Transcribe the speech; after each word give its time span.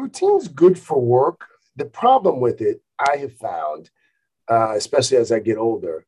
routine's 0.00 0.48
good 0.48 0.78
for 0.78 1.00
work. 1.00 1.46
The 1.76 1.84
problem 1.84 2.40
with 2.40 2.60
it, 2.60 2.82
I 2.98 3.16
have 3.18 3.34
found, 3.34 3.90
uh, 4.50 4.72
especially 4.76 5.18
as 5.18 5.30
I 5.32 5.38
get 5.38 5.58
older, 5.58 6.06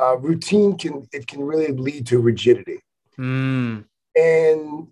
uh, 0.00 0.16
routine 0.16 0.76
can 0.76 1.06
it 1.12 1.26
can 1.26 1.42
really 1.42 1.72
lead 1.72 2.06
to 2.08 2.20
rigidity. 2.20 2.80
Mm. 3.18 3.84
And 4.16 4.88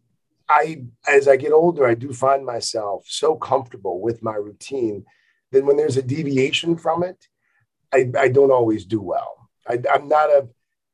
I, 0.49 0.85
as 1.09 1.29
I 1.29 1.37
get 1.37 1.53
older, 1.53 1.87
I 1.87 1.95
do 1.95 2.13
find 2.13 2.45
myself 2.45 3.05
so 3.09 3.35
comfortable 3.35 4.01
with 4.01 4.23
my 4.23 4.35
routine 4.35 5.05
that 5.51 5.65
when 5.65 5.77
there's 5.77 5.97
a 5.97 6.03
deviation 6.03 6.77
from 6.77 7.03
it, 7.03 7.27
I, 7.93 8.11
I 8.19 8.29
don't 8.29 8.51
always 8.51 8.85
do 8.85 9.01
well. 9.01 9.49
I, 9.69 9.79
I'm 9.93 10.09
not 10.09 10.29
a, 10.31 10.49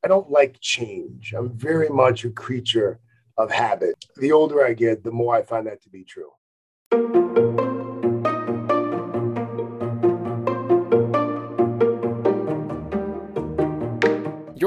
I 0.05 0.09
don't 0.09 0.31
like 0.31 0.61
change. 0.61 1.35
I'm 1.37 1.51
very 1.51 1.89
much 1.89 2.25
a 2.25 2.31
creature 2.31 3.01
of 3.37 3.51
habit. 3.51 3.95
The 4.17 4.33
older 4.33 4.65
I 4.65 4.75
get, 4.75 5.03
the 5.03 5.11
more 5.11 5.35
I 5.35 5.43
find 5.43 5.67
that 5.67 5.83
to 5.83 5.89
be 5.89 6.05
true. 6.05 6.31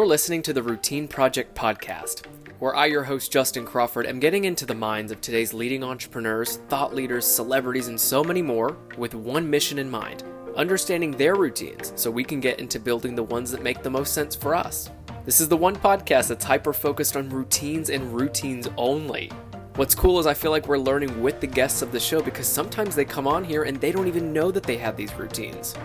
You're 0.01 0.07
listening 0.07 0.41
to 0.41 0.53
the 0.53 0.63
Routine 0.63 1.07
Project 1.07 1.53
podcast, 1.53 2.25
where 2.57 2.75
I, 2.75 2.87
your 2.87 3.03
host 3.03 3.31
Justin 3.31 3.67
Crawford, 3.67 4.07
am 4.07 4.19
getting 4.19 4.45
into 4.45 4.65
the 4.65 4.73
minds 4.73 5.11
of 5.11 5.21
today's 5.21 5.53
leading 5.53 5.83
entrepreneurs, 5.83 6.57
thought 6.69 6.95
leaders, 6.95 7.23
celebrities, 7.23 7.87
and 7.87 8.01
so 8.01 8.23
many 8.23 8.41
more 8.41 8.75
with 8.97 9.13
one 9.13 9.47
mission 9.47 9.77
in 9.77 9.91
mind 9.91 10.23
understanding 10.55 11.11
their 11.11 11.35
routines 11.35 11.93
so 11.95 12.09
we 12.09 12.23
can 12.23 12.39
get 12.39 12.59
into 12.59 12.79
building 12.79 13.13
the 13.13 13.21
ones 13.21 13.51
that 13.51 13.61
make 13.61 13.83
the 13.83 13.91
most 13.91 14.15
sense 14.15 14.35
for 14.35 14.55
us. 14.55 14.89
This 15.23 15.39
is 15.39 15.47
the 15.47 15.55
one 15.55 15.75
podcast 15.75 16.29
that's 16.29 16.45
hyper 16.45 16.73
focused 16.73 17.15
on 17.15 17.29
routines 17.29 17.91
and 17.91 18.11
routines 18.11 18.67
only. 18.77 19.27
What's 19.75 19.93
cool 19.93 20.17
is 20.17 20.25
I 20.25 20.33
feel 20.33 20.49
like 20.49 20.67
we're 20.67 20.79
learning 20.79 21.21
with 21.21 21.39
the 21.39 21.45
guests 21.45 21.83
of 21.83 21.91
the 21.91 21.99
show 21.99 22.23
because 22.23 22.47
sometimes 22.47 22.95
they 22.95 23.05
come 23.05 23.27
on 23.27 23.43
here 23.43 23.65
and 23.65 23.79
they 23.79 23.91
don't 23.91 24.07
even 24.07 24.33
know 24.33 24.49
that 24.49 24.63
they 24.63 24.77
have 24.77 24.97
these 24.97 25.13
routines. 25.13 25.75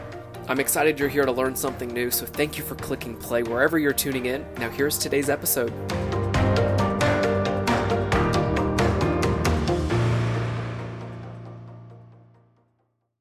I'm 0.48 0.60
excited 0.60 1.00
you're 1.00 1.08
here 1.08 1.24
to 1.24 1.32
learn 1.32 1.56
something 1.56 1.92
new, 1.92 2.08
so 2.08 2.24
thank 2.24 2.56
you 2.56 2.62
for 2.62 2.76
clicking 2.76 3.16
play 3.16 3.42
wherever 3.42 3.80
you're 3.80 3.92
tuning 3.92 4.26
in. 4.26 4.46
Now, 4.58 4.70
here's 4.70 4.96
today's 4.96 5.28
episode. 5.28 5.72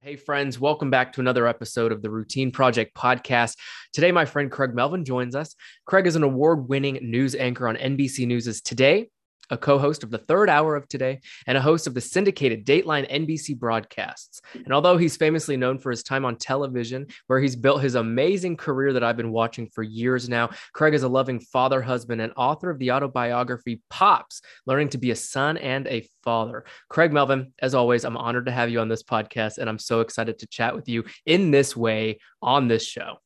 Hey, 0.02 0.17
friends, 0.17 0.59
welcome 0.59 0.92
back 0.92 1.14
to 1.14 1.20
another 1.20 1.48
episode 1.48 1.92
of 1.92 2.04
the 2.04 2.12
Routine 2.12 2.52
Project 2.52 2.95
podcast. 2.95 3.58
Today, 3.92 4.12
my 4.12 4.26
friend 4.26 4.52
Craig 4.52 4.76
Melvin 4.76 5.04
joins 5.04 5.36
us. 5.36 5.56
Craig 5.88 6.06
is 6.06 6.16
an 6.16 6.22
award 6.22 6.70
winning 6.70 7.00
news 7.02 7.34
anchor 7.34 7.67
on 7.67 7.76
NBC 7.76 8.28
News' 8.28 8.62
Today, 8.62 9.10
a 9.50 9.58
co 9.58 9.78
host 9.78 10.04
of 10.04 10.12
the 10.12 10.18
third 10.18 10.50
hour 10.50 10.76
of 10.76 10.88
Today, 10.88 11.20
and 11.48 11.58
a 11.58 11.62
host 11.62 11.88
of 11.88 11.94
the 11.94 12.02
syndicated 12.02 12.66
Dateline 12.66 13.10
NBC 13.12 13.58
broadcasts. 13.58 14.42
And 14.54 14.74
although 14.74 14.98
he's 14.98 15.18
famously 15.18 15.58
known 15.58 15.78
for 15.78 15.92
his 15.92 16.04
time 16.04 16.26
on 16.26 16.36
television, 16.38 17.08
where 17.28 17.40
he's 17.40 17.56
built 17.56 17.82
his 17.82 17.96
amazing 17.96 18.58
career 18.58 18.94
that 18.94 19.04
I've 19.04 19.18
been 19.18 19.32
watching 19.32 19.68
for 19.68 19.84
years 19.84 20.30
now, 20.30 20.50
Craig 20.73 20.94
is 20.94 21.04
a 21.04 21.10
loving 21.10 21.40
father, 21.40 21.82
husband, 21.82 22.22
and 22.22 22.34
author 22.36 22.70
of 22.70 22.80
the 22.80 22.92
autobiography 22.92 23.82
Pops 23.90 24.42
Learning 24.66 24.90
to 24.90 24.98
Be 24.98 25.12
a 25.12 25.16
Son 25.16 25.58
and 25.58 25.88
a 25.88 26.08
Father. 26.23 26.66
Craig 26.90 27.14
Melvin, 27.14 27.54
as 27.60 27.76
always, 27.76 28.06
I'm 28.06 28.18
honored 28.18 28.46
to 28.46 28.52
have 28.52 28.70
you 28.70 28.80
on 28.80 28.90
this 28.90 29.04
podcast, 29.04 29.58
and 29.58 29.70
I'm 29.70 29.80
so 29.80 30.02
excited 30.02 30.40
to 30.40 30.48
chat 30.48 30.76
with 30.76 30.90
you 30.90 31.04
in 31.26 31.52
this 31.52 31.76
way 31.76 32.20
on 32.42 32.68
this 32.68 32.86
show. 32.86 33.18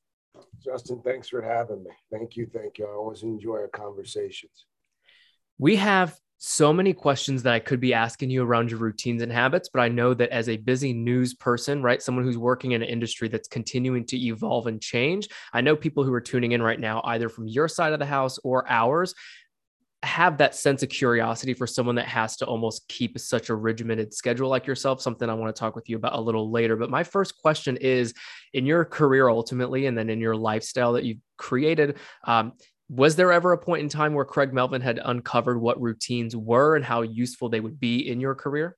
Justin, 0.63 1.01
thanks 1.03 1.29
for 1.29 1.41
having 1.41 1.83
me. 1.83 1.91
Thank 2.11 2.35
you. 2.35 2.49
Thank 2.53 2.77
you. 2.77 2.85
I 2.85 2.91
always 2.91 3.23
enjoy 3.23 3.57
our 3.57 3.67
conversations. 3.69 4.65
We 5.59 5.75
have 5.75 6.17
so 6.37 6.71
many 6.71 6.93
questions 6.93 7.43
that 7.43 7.53
I 7.53 7.59
could 7.59 7.81
be 7.81 7.93
asking 7.93 8.29
you 8.29 8.43
around 8.43 8.71
your 8.71 8.79
routines 8.79 9.21
and 9.21 9.31
habits, 9.31 9.67
but 9.67 9.81
I 9.81 9.89
know 9.89 10.13
that 10.13 10.29
as 10.29 10.47
a 10.47 10.55
busy 10.55 10.93
news 10.93 11.33
person, 11.33 11.83
right, 11.83 12.01
someone 12.01 12.23
who's 12.23 12.37
working 12.37 12.71
in 12.71 12.81
an 12.81 12.87
industry 12.87 13.27
that's 13.27 13.49
continuing 13.49 14.05
to 14.05 14.17
evolve 14.17 14.67
and 14.67 14.81
change, 14.81 15.27
I 15.51 15.59
know 15.59 15.75
people 15.75 16.05
who 16.05 16.13
are 16.13 16.21
tuning 16.21 16.53
in 16.53 16.61
right 16.61 16.79
now, 16.79 17.01
either 17.03 17.27
from 17.27 17.49
your 17.49 17.67
side 17.67 17.91
of 17.91 17.99
the 17.99 18.05
house 18.05 18.37
or 18.37 18.65
ours, 18.71 19.13
have 20.01 20.37
that 20.37 20.55
sense 20.55 20.81
of 20.81 20.87
curiosity 20.87 21.53
for 21.53 21.67
someone 21.67 21.95
that 21.95 22.07
has 22.07 22.37
to 22.37 22.45
almost 22.45 22.87
keep 22.87 23.19
such 23.19 23.49
a 23.49 23.55
regimented 23.55 24.13
schedule 24.13 24.49
like 24.49 24.65
yourself 24.65 25.01
something 25.01 25.29
i 25.29 25.33
want 25.33 25.53
to 25.53 25.59
talk 25.59 25.75
with 25.75 25.89
you 25.89 25.97
about 25.97 26.13
a 26.13 26.21
little 26.21 26.49
later. 26.49 26.77
But 26.77 26.89
my 26.89 27.03
first 27.03 27.37
question 27.37 27.75
is 27.75 28.13
in 28.53 28.65
your 28.65 28.85
career 28.85 29.27
ultimately 29.27 29.87
and 29.87 29.97
then 29.97 30.09
in 30.09 30.21
your 30.21 30.37
lifestyle 30.37 30.93
that 30.93 31.03
you've 31.03 31.19
created 31.37 31.97
um, 32.23 32.53
was 32.89 33.15
there 33.15 33.31
ever 33.31 33.51
a 33.53 33.57
point 33.57 33.83
in 33.83 33.89
time 33.89 34.13
where 34.13 34.25
Craig 34.25 34.51
Melvin 34.51 34.81
had 34.81 34.99
uncovered 35.03 35.61
what 35.61 35.79
routines 35.79 36.35
were 36.35 36.75
and 36.75 36.83
how 36.83 37.03
useful 37.03 37.47
they 37.47 37.59
would 37.59 37.79
be 37.79 38.09
in 38.09 38.19
your 38.19 38.33
career? 38.33 38.75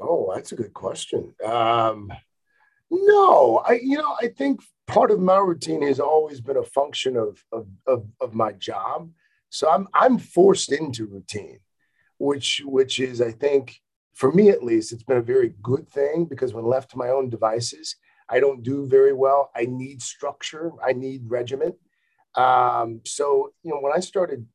Oh, 0.00 0.32
that's 0.34 0.52
a 0.52 0.56
good 0.56 0.72
question. 0.72 1.34
Um, 1.44 2.10
no, 2.90 3.62
I 3.66 3.80
you 3.82 3.98
know 3.98 4.16
I 4.20 4.28
think 4.28 4.60
part 4.86 5.10
of 5.10 5.20
my 5.20 5.38
routine 5.38 5.82
has 5.82 6.00
always 6.00 6.40
been 6.40 6.56
a 6.56 6.62
function 6.62 7.16
of 7.16 7.42
of 7.52 7.66
of, 7.86 8.06
of 8.20 8.34
my 8.34 8.52
job. 8.52 9.10
So 9.50 9.70
I'm 9.70 9.88
I'm 9.92 10.18
forced 10.18 10.72
into 10.72 11.06
routine, 11.06 11.60
which 12.18 12.62
which 12.64 12.98
is 12.98 13.20
I 13.20 13.32
think 13.32 13.78
for 14.14 14.32
me 14.32 14.48
at 14.48 14.62
least 14.62 14.92
it's 14.92 15.02
been 15.02 15.18
a 15.18 15.22
very 15.22 15.52
good 15.62 15.88
thing 15.88 16.24
because 16.24 16.54
when 16.54 16.64
left 16.64 16.90
to 16.92 16.98
my 16.98 17.10
own 17.10 17.28
devices, 17.28 17.96
I 18.28 18.40
don't 18.40 18.62
do 18.62 18.86
very 18.86 19.12
well. 19.12 19.50
I 19.54 19.66
need 19.66 20.00
structure. 20.00 20.72
I 20.84 20.92
need 20.92 21.22
regiment. 21.28 21.74
Um, 22.36 23.00
so, 23.04 23.52
you 23.62 23.70
know, 23.70 23.80
when 23.80 23.92
I 23.94 24.00
started 24.00 24.46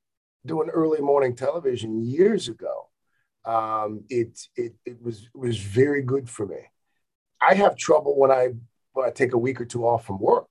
doing 0.46 0.70
early 0.70 1.02
morning 1.02 1.36
television 1.36 2.04
years 2.04 2.48
ago, 2.48 2.90
um, 3.46 4.04
it, 4.10 4.40
it, 4.56 4.74
it 4.86 5.02
was, 5.02 5.24
it 5.24 5.38
was 5.38 5.58
very 5.58 6.04
good 6.04 6.30
for 6.30 6.46
me. 6.46 6.60
I 7.42 7.56
have 7.56 7.76
trouble 7.76 8.18
when 8.18 8.32
I, 8.32 8.50
when 8.94 9.08
I 9.08 9.12
take 9.12 9.34
a 9.34 9.38
week 9.38 9.60
or 9.60 9.66
two 9.66 9.88
off 9.88 10.06
from 10.06 10.20
work 10.20 10.50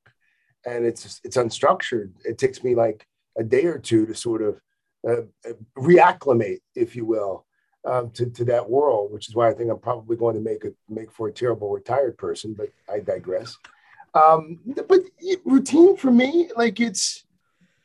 and 0.66 0.84
it's, 0.84 1.20
it's 1.24 1.36
unstructured. 1.36 2.12
It 2.24 2.36
takes 2.38 2.64
me 2.64 2.74
like 2.74 3.06
a 3.38 3.44
day 3.44 3.66
or 3.66 3.78
two 3.78 4.06
to 4.06 4.14
sort 4.14 4.42
of 4.42 4.60
uh, 5.08 5.22
reacclimate, 5.78 6.58
if 6.74 6.97
you 6.97 7.04
will, 7.04 7.47
um, 7.84 8.10
to, 8.10 8.26
to 8.30 8.44
that 8.47 8.68
world, 8.68 9.12
which 9.12 9.28
is 9.28 9.34
why 9.34 9.48
I 9.48 9.54
think 9.54 9.70
I'm 9.70 9.78
probably 9.78 10.16
going 10.16 10.34
to 10.34 10.42
make 10.42 10.64
it 10.64 10.74
make 10.88 11.12
for 11.12 11.28
a 11.28 11.32
terrible 11.32 11.70
retired 11.70 12.18
person, 12.18 12.54
but 12.54 12.70
I 12.92 12.98
digress. 12.98 13.56
Um, 14.15 14.59
but 14.88 15.00
routine 15.44 15.97
for 15.97 16.10
me, 16.10 16.50
like 16.56 16.81
it's 16.81 17.25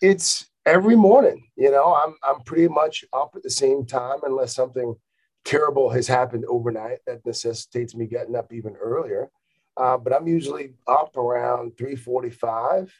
it's 0.01 0.47
every 0.65 0.95
morning. 0.95 1.47
You 1.55 1.71
know, 1.71 1.93
I'm 1.95 2.15
I'm 2.23 2.41
pretty 2.41 2.67
much 2.67 3.05
up 3.13 3.33
at 3.35 3.43
the 3.43 3.49
same 3.49 3.85
time 3.85 4.19
unless 4.23 4.55
something 4.55 4.95
terrible 5.43 5.89
has 5.91 6.07
happened 6.07 6.45
overnight 6.49 6.99
that 7.05 7.25
necessitates 7.25 7.95
me 7.95 8.07
getting 8.07 8.35
up 8.35 8.51
even 8.51 8.75
earlier. 8.75 9.29
Uh, 9.77 9.97
but 9.97 10.13
I'm 10.13 10.27
usually 10.27 10.73
up 10.87 11.15
around 11.17 11.77
3:45, 11.77 12.91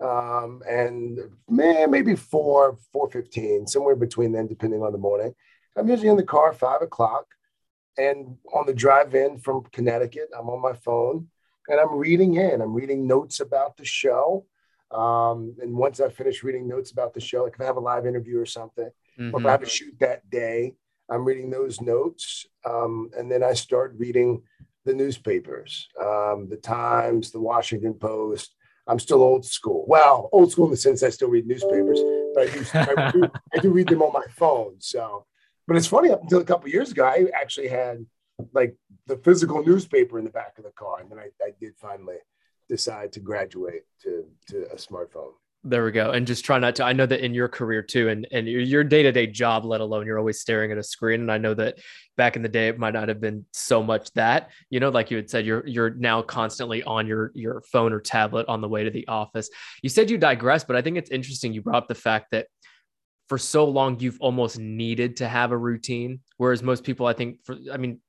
um, 0.00 0.62
and 0.68 1.20
man, 1.48 1.90
maybe 1.90 2.16
four, 2.16 2.78
4:15, 2.92 3.66
somewhere 3.68 3.96
between 3.96 4.32
then, 4.32 4.46
depending 4.46 4.82
on 4.82 4.92
the 4.92 4.98
morning. 4.98 5.34
I'm 5.76 5.88
usually 5.88 6.08
in 6.08 6.16
the 6.16 6.22
car 6.24 6.52
five 6.52 6.82
o'clock, 6.82 7.26
and 7.98 8.38
on 8.52 8.66
the 8.66 8.74
drive 8.74 9.14
in 9.14 9.38
from 9.38 9.62
Connecticut, 9.72 10.30
I'm 10.36 10.48
on 10.48 10.60
my 10.60 10.72
phone 10.72 11.28
and 11.68 11.80
I'm 11.80 11.94
reading 11.94 12.34
in. 12.34 12.60
I'm 12.60 12.74
reading 12.74 13.06
notes 13.06 13.40
about 13.40 13.76
the 13.76 13.84
show. 13.84 14.46
Um, 14.90 15.56
and 15.60 15.74
once 15.74 16.00
I 16.00 16.08
finish 16.08 16.42
reading 16.42 16.68
notes 16.68 16.92
about 16.92 17.12
the 17.12 17.20
show, 17.20 17.44
like 17.44 17.54
if 17.54 17.60
I 17.60 17.64
have 17.64 17.76
a 17.76 17.80
live 17.80 18.06
interview 18.06 18.38
or 18.38 18.46
something, 18.46 18.88
mm-hmm. 19.18 19.34
or 19.34 19.40
if 19.40 19.46
I 19.46 19.50
have 19.50 19.62
a 19.62 19.68
shoot 19.68 19.94
that 20.00 20.28
day, 20.30 20.74
I'm 21.10 21.24
reading 21.24 21.50
those 21.50 21.80
notes. 21.80 22.46
Um, 22.64 23.10
and 23.16 23.30
then 23.30 23.42
I 23.42 23.54
start 23.54 23.94
reading 23.96 24.42
the 24.84 24.94
newspapers, 24.94 25.88
um, 26.00 26.48
the 26.48 26.58
Times, 26.62 27.32
the 27.32 27.40
Washington 27.40 27.94
Post. 27.94 28.54
I'm 28.86 29.00
still 29.00 29.22
old 29.22 29.44
school. 29.44 29.84
Well, 29.88 30.28
old 30.32 30.52
school 30.52 30.66
in 30.66 30.70
the 30.70 30.76
sense 30.76 31.02
I 31.02 31.10
still 31.10 31.28
read 31.28 31.46
newspapers, 31.46 32.00
but 32.34 32.48
I 32.48 32.52
do, 32.52 32.64
I 32.74 33.10
do, 33.10 33.30
I 33.54 33.58
do 33.58 33.70
read 33.72 33.88
them 33.88 34.02
on 34.02 34.12
my 34.12 34.24
phone. 34.30 34.76
So, 34.78 35.26
but 35.66 35.76
it's 35.76 35.88
funny, 35.88 36.10
up 36.10 36.22
until 36.22 36.40
a 36.40 36.44
couple 36.44 36.70
years 36.70 36.92
ago, 36.92 37.04
I 37.04 37.26
actually 37.34 37.66
had 37.66 38.06
like 38.52 38.76
the 39.06 39.16
physical 39.18 39.64
newspaper 39.64 40.18
in 40.18 40.24
the 40.24 40.30
back 40.30 40.58
of 40.58 40.64
the 40.64 40.70
car. 40.70 41.00
And 41.00 41.10
then 41.10 41.18
I, 41.18 41.30
I 41.42 41.52
did 41.60 41.74
finally 41.76 42.18
decide 42.68 43.12
to 43.12 43.20
graduate 43.20 43.82
to, 44.02 44.24
to 44.48 44.66
a 44.72 44.76
smartphone. 44.76 45.32
There 45.68 45.84
we 45.84 45.90
go. 45.90 46.12
And 46.12 46.28
just 46.28 46.44
try 46.44 46.60
not 46.60 46.76
to. 46.76 46.84
I 46.84 46.92
know 46.92 47.06
that 47.06 47.24
in 47.24 47.34
your 47.34 47.48
career 47.48 47.82
too, 47.82 48.08
and 48.08 48.24
and 48.30 48.46
your 48.46 48.84
day 48.84 49.02
to 49.02 49.10
day 49.10 49.26
job, 49.26 49.64
let 49.64 49.80
alone 49.80 50.06
you're 50.06 50.18
always 50.18 50.38
staring 50.38 50.70
at 50.70 50.78
a 50.78 50.82
screen. 50.82 51.22
And 51.22 51.32
I 51.32 51.38
know 51.38 51.54
that 51.54 51.78
back 52.16 52.36
in 52.36 52.42
the 52.42 52.48
day, 52.48 52.68
it 52.68 52.78
might 52.78 52.94
not 52.94 53.08
have 53.08 53.20
been 53.20 53.44
so 53.52 53.82
much 53.82 54.12
that 54.12 54.50
you 54.70 54.78
know, 54.78 54.90
like 54.90 55.10
you 55.10 55.16
had 55.16 55.28
said, 55.28 55.44
you're 55.44 55.66
you're 55.66 55.90
now 55.90 56.22
constantly 56.22 56.84
on 56.84 57.08
your 57.08 57.32
your 57.34 57.62
phone 57.62 57.92
or 57.92 57.98
tablet 57.98 58.46
on 58.46 58.60
the 58.60 58.68
way 58.68 58.84
to 58.84 58.90
the 58.90 59.08
office. 59.08 59.50
You 59.82 59.88
said 59.88 60.08
you 60.08 60.18
digress, 60.18 60.62
but 60.62 60.76
I 60.76 60.82
think 60.82 60.98
it's 60.98 61.10
interesting. 61.10 61.52
You 61.52 61.62
brought 61.62 61.82
up 61.82 61.88
the 61.88 61.96
fact 61.96 62.30
that 62.30 62.46
for 63.28 63.38
so 63.38 63.64
long 63.64 63.98
you've 63.98 64.20
almost 64.20 64.60
needed 64.60 65.16
to 65.16 65.26
have 65.26 65.50
a 65.50 65.58
routine, 65.58 66.20
whereas 66.36 66.62
most 66.62 66.84
people, 66.84 67.06
I 67.06 67.12
think, 67.12 67.44
for 67.44 67.56
I 67.72 67.76
mean, 67.76 68.00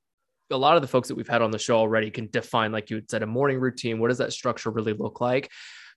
a 0.52 0.58
lot 0.58 0.76
of 0.76 0.82
the 0.82 0.88
folks 0.88 1.08
that 1.08 1.16
we've 1.16 1.28
had 1.28 1.42
on 1.42 1.52
the 1.52 1.60
show 1.60 1.78
already 1.78 2.12
can 2.12 2.28
define, 2.32 2.72
like 2.72 2.90
you 2.90 3.02
said, 3.10 3.24
a 3.24 3.28
morning 3.28 3.60
routine. 3.60 4.00
What 4.00 4.10
does 4.10 4.18
that 4.20 4.34
structure 4.34 4.70
really 4.70 4.94
look 4.94 5.22
like? 5.22 5.52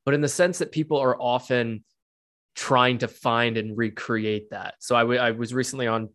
But 0.04 0.14
in 0.14 0.20
the 0.20 0.28
sense 0.28 0.58
that 0.58 0.72
people 0.72 0.98
are 0.98 1.16
often 1.20 1.84
trying 2.54 2.98
to 2.98 3.08
find 3.08 3.56
and 3.56 3.76
recreate 3.76 4.50
that. 4.50 4.74
So 4.80 4.96
I, 4.96 5.00
w- 5.00 5.20
I 5.20 5.30
was 5.30 5.54
recently 5.54 5.86
on 5.86 6.08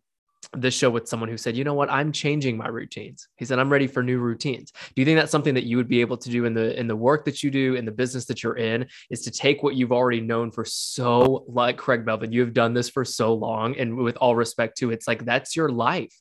this 0.52 0.74
show 0.74 0.90
with 0.90 1.08
someone 1.08 1.28
who 1.28 1.36
said, 1.36 1.56
you 1.56 1.64
know 1.64 1.74
what, 1.74 1.90
I'm 1.90 2.12
changing 2.12 2.56
my 2.56 2.68
routines. 2.68 3.28
He 3.36 3.44
said, 3.44 3.58
I'm 3.58 3.70
ready 3.70 3.86
for 3.86 4.02
new 4.02 4.18
routines. 4.18 4.72
Do 4.94 5.02
you 5.02 5.04
think 5.04 5.18
that's 5.18 5.32
something 5.32 5.54
that 5.54 5.64
you 5.64 5.76
would 5.76 5.88
be 5.88 6.00
able 6.00 6.16
to 6.18 6.30
do 6.30 6.44
in 6.44 6.54
the 6.54 6.78
in 6.78 6.86
the 6.86 6.96
work 6.96 7.24
that 7.24 7.42
you 7.42 7.50
do, 7.50 7.74
in 7.74 7.84
the 7.84 7.92
business 7.92 8.26
that 8.26 8.42
you're 8.42 8.56
in, 8.56 8.86
is 9.10 9.22
to 9.22 9.30
take 9.30 9.62
what 9.62 9.74
you've 9.74 9.92
already 9.92 10.20
known 10.20 10.50
for 10.50 10.64
so 10.64 11.44
like 11.48 11.76
Craig 11.76 12.06
Melvin, 12.06 12.32
you 12.32 12.40
have 12.42 12.52
done 12.52 12.74
this 12.74 12.88
for 12.88 13.04
so 13.04 13.34
long. 13.34 13.76
And 13.76 13.96
with 13.96 14.16
all 14.16 14.36
respect 14.36 14.78
to 14.78 14.90
it's 14.90 15.08
like 15.08 15.24
that's 15.24 15.56
your 15.56 15.70
life, 15.70 16.14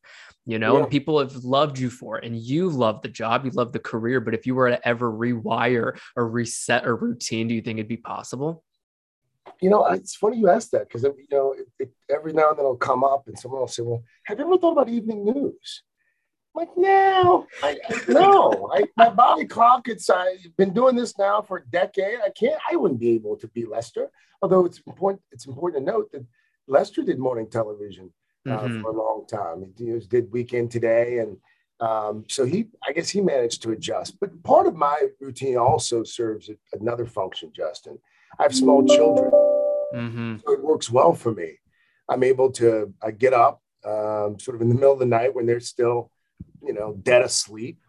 you 0.45 0.59
know, 0.59 0.75
yeah. 0.75 0.83
and 0.83 0.91
people 0.91 1.19
have 1.19 1.35
loved 1.35 1.79
you 1.79 1.89
for 1.89 2.17
it. 2.17 2.25
And 2.25 2.35
you 2.35 2.69
love 2.69 3.01
the 3.01 3.09
job, 3.09 3.45
you 3.45 3.51
love 3.51 3.71
the 3.71 3.79
career. 3.79 4.19
But 4.19 4.33
if 4.33 4.45
you 4.45 4.55
were 4.55 4.69
to 4.69 4.87
ever 4.87 5.11
rewire 5.11 5.97
or 6.15 6.27
reset 6.27 6.85
a 6.85 6.93
routine, 6.93 7.47
do 7.47 7.55
you 7.55 7.61
think 7.61 7.79
it'd 7.79 7.87
be 7.87 7.97
possible? 7.97 8.63
you 9.61 9.69
know, 9.69 9.85
it's 9.87 10.15
funny 10.15 10.37
you 10.37 10.49
asked 10.49 10.71
that 10.71 10.87
because 10.87 11.03
you 11.03 11.27
know, 11.31 11.53
it, 11.53 11.67
it, 11.79 11.91
every 12.09 12.33
now 12.33 12.49
and 12.49 12.57
then 12.57 12.65
it'll 12.65 12.77
come 12.77 13.03
up, 13.03 13.27
and 13.27 13.37
someone 13.37 13.61
will 13.61 13.67
say, 13.67 13.83
"Well, 13.83 14.03
have 14.25 14.39
you 14.39 14.45
ever 14.45 14.57
thought 14.57 14.73
about 14.73 14.89
evening 14.89 15.25
news?" 15.25 15.83
I'm 16.55 16.61
like, 16.61 16.77
no, 16.77 17.47
I, 17.63 17.77
I 17.89 18.01
no, 18.07 18.69
I, 18.73 18.83
my 18.95 19.09
body 19.09 19.45
clock. 19.45 19.87
It's 19.87 20.09
I've 20.09 20.55
been 20.57 20.73
doing 20.73 20.95
this 20.95 21.17
now 21.17 21.41
for 21.41 21.57
a 21.57 21.65
decade. 21.67 22.19
I 22.23 22.29
can't. 22.29 22.59
I 22.69 22.75
wouldn't 22.75 22.99
be 22.99 23.11
able 23.11 23.37
to 23.37 23.47
be 23.49 23.65
Lester. 23.65 24.09
Although 24.41 24.65
it's 24.65 24.81
important. 24.85 25.21
It's 25.31 25.45
important 25.45 25.85
to 25.85 25.91
note 25.91 26.11
that 26.11 26.25
Lester 26.67 27.03
did 27.03 27.19
morning 27.19 27.49
television 27.49 28.11
uh, 28.47 28.59
mm-hmm. 28.59 28.81
for 28.81 28.89
a 28.89 28.97
long 28.97 29.25
time. 29.27 29.73
He, 29.77 29.85
he 29.85 29.99
did 30.07 30.31
Weekend 30.31 30.71
Today, 30.71 31.19
and 31.19 31.37
um, 31.79 32.25
so 32.27 32.45
he, 32.45 32.67
I 32.87 32.91
guess, 32.93 33.09
he 33.09 33.21
managed 33.21 33.63
to 33.63 33.71
adjust. 33.71 34.19
But 34.19 34.43
part 34.43 34.67
of 34.67 34.75
my 34.75 35.07
routine 35.19 35.57
also 35.57 36.03
serves 36.03 36.49
another 36.73 37.05
function, 37.05 37.51
Justin 37.55 37.97
I 38.39 38.43
have 38.43 38.55
small 38.55 38.85
children, 38.85 39.31
mm-hmm. 39.93 40.35
so 40.45 40.53
it 40.53 40.63
works 40.63 40.89
well 40.89 41.13
for 41.13 41.33
me. 41.33 41.57
I'm 42.09 42.23
able 42.23 42.51
to 42.53 42.93
I 43.01 43.11
get 43.11 43.33
up 43.33 43.61
um, 43.85 44.37
sort 44.39 44.55
of 44.55 44.61
in 44.61 44.69
the 44.69 44.75
middle 44.75 44.93
of 44.93 44.99
the 44.99 45.05
night 45.05 45.33
when 45.33 45.45
they're 45.45 45.59
still, 45.59 46.11
you 46.61 46.73
know, 46.73 46.97
dead 47.01 47.21
asleep. 47.21 47.79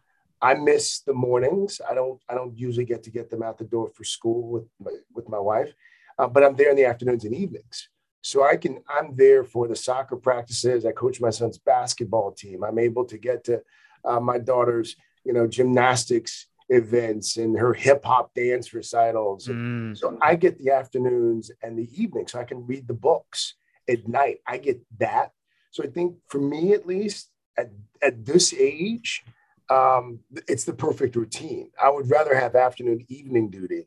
I 0.41 0.55
miss 0.55 1.01
the 1.01 1.15
mornings. 1.15 1.81
I 1.89 1.95
don't 1.95 2.21
I 2.29 2.35
don't 2.35 2.57
usually 2.57 2.85
get 2.85 3.03
to 3.05 3.11
get 3.11 3.31
them 3.31 3.43
out 3.43 3.59
the 3.59 3.65
door 3.65 3.91
for 3.95 4.05
school 4.05 4.49
with 4.49 4.65
my, 4.79 4.93
with 5.15 5.29
my 5.29 5.39
wife, 5.39 5.73
uh, 6.19 6.29
but 6.29 6.45
I'm 6.45 6.57
there 6.57 6.71
in 6.71 6.77
the 6.77 6.85
afternoons 6.85 7.25
and 7.25 7.35
evenings. 7.35 7.89
So 8.27 8.45
I 8.45 8.57
can 8.57 8.81
I'm 8.89 9.15
there 9.15 9.45
for 9.45 9.69
the 9.69 9.77
soccer 9.77 10.17
practices. 10.17 10.85
I 10.85 10.91
coach 10.91 11.21
my 11.21 11.31
son's 11.31 11.59
basketball 11.59 12.33
team. 12.33 12.65
I'm 12.65 12.81
able 12.81 13.05
to 13.05 13.17
get 13.17 13.45
to 13.45 13.63
uh, 14.05 14.19
my 14.19 14.39
daughter's 14.39 14.97
you 15.25 15.33
know 15.33 15.47
gymnastics 15.47 16.49
events 16.69 17.37
and 17.37 17.57
her 17.57 17.73
hip 17.73 18.05
hop 18.05 18.35
dance 18.35 18.75
recitals. 18.75 19.47
Mm. 19.47 19.97
So 19.97 20.19
I 20.21 20.35
get 20.35 20.59
the 20.59 20.73
afternoons 20.73 21.53
and 21.63 21.79
the 21.79 21.89
evenings, 22.03 22.33
so 22.33 22.41
I 22.41 22.45
can 22.45 22.67
read 22.67 22.89
the 22.89 22.95
books 22.95 23.55
at 23.89 24.09
night. 24.09 24.39
I 24.45 24.59
get 24.59 24.81
that. 24.99 25.31
So 25.71 25.85
I 25.85 25.87
think 25.87 26.17
for 26.27 26.41
me, 26.41 26.73
at 26.73 26.85
least 26.85 27.31
at, 27.57 27.71
at 28.03 28.27
this 28.27 28.53
age, 28.53 29.23
um, 29.71 30.19
it's 30.49 30.65
the 30.65 30.73
perfect 30.73 31.15
routine. 31.15 31.71
I 31.81 31.91
would 31.91 32.11
rather 32.11 32.35
have 32.35 32.57
afternoon, 32.57 33.07
evening 33.09 33.51
duty 33.51 33.87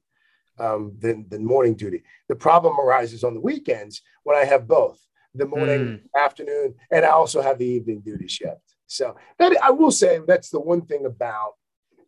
um, 0.59 0.93
than, 0.99 1.25
than 1.29 1.45
morning 1.45 1.75
duty. 1.75 2.03
The 2.27 2.35
problem 2.35 2.79
arises 2.79 3.23
on 3.23 3.33
the 3.33 3.39
weekends 3.39 4.01
when 4.23 4.37
I 4.37 4.45
have 4.45 4.67
both 4.67 4.99
the 5.35 5.45
morning, 5.45 5.79
mm. 5.79 6.19
afternoon, 6.19 6.75
and 6.91 7.05
I 7.05 7.09
also 7.09 7.41
have 7.41 7.59
the 7.59 7.65
evening 7.65 8.01
duty 8.01 8.27
shift. 8.27 8.61
So 8.87 9.15
that 9.37 9.55
I 9.61 9.69
will 9.71 9.91
say 9.91 10.19
that's 10.27 10.49
the 10.49 10.59
one 10.59 10.81
thing 10.81 11.05
about 11.05 11.53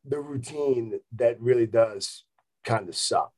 the 0.03 0.19
routine 0.19 0.99
that 1.15 1.39
really 1.39 1.67
does 1.67 2.23
kind 2.63 2.89
of 2.89 2.95
suck 2.95 3.31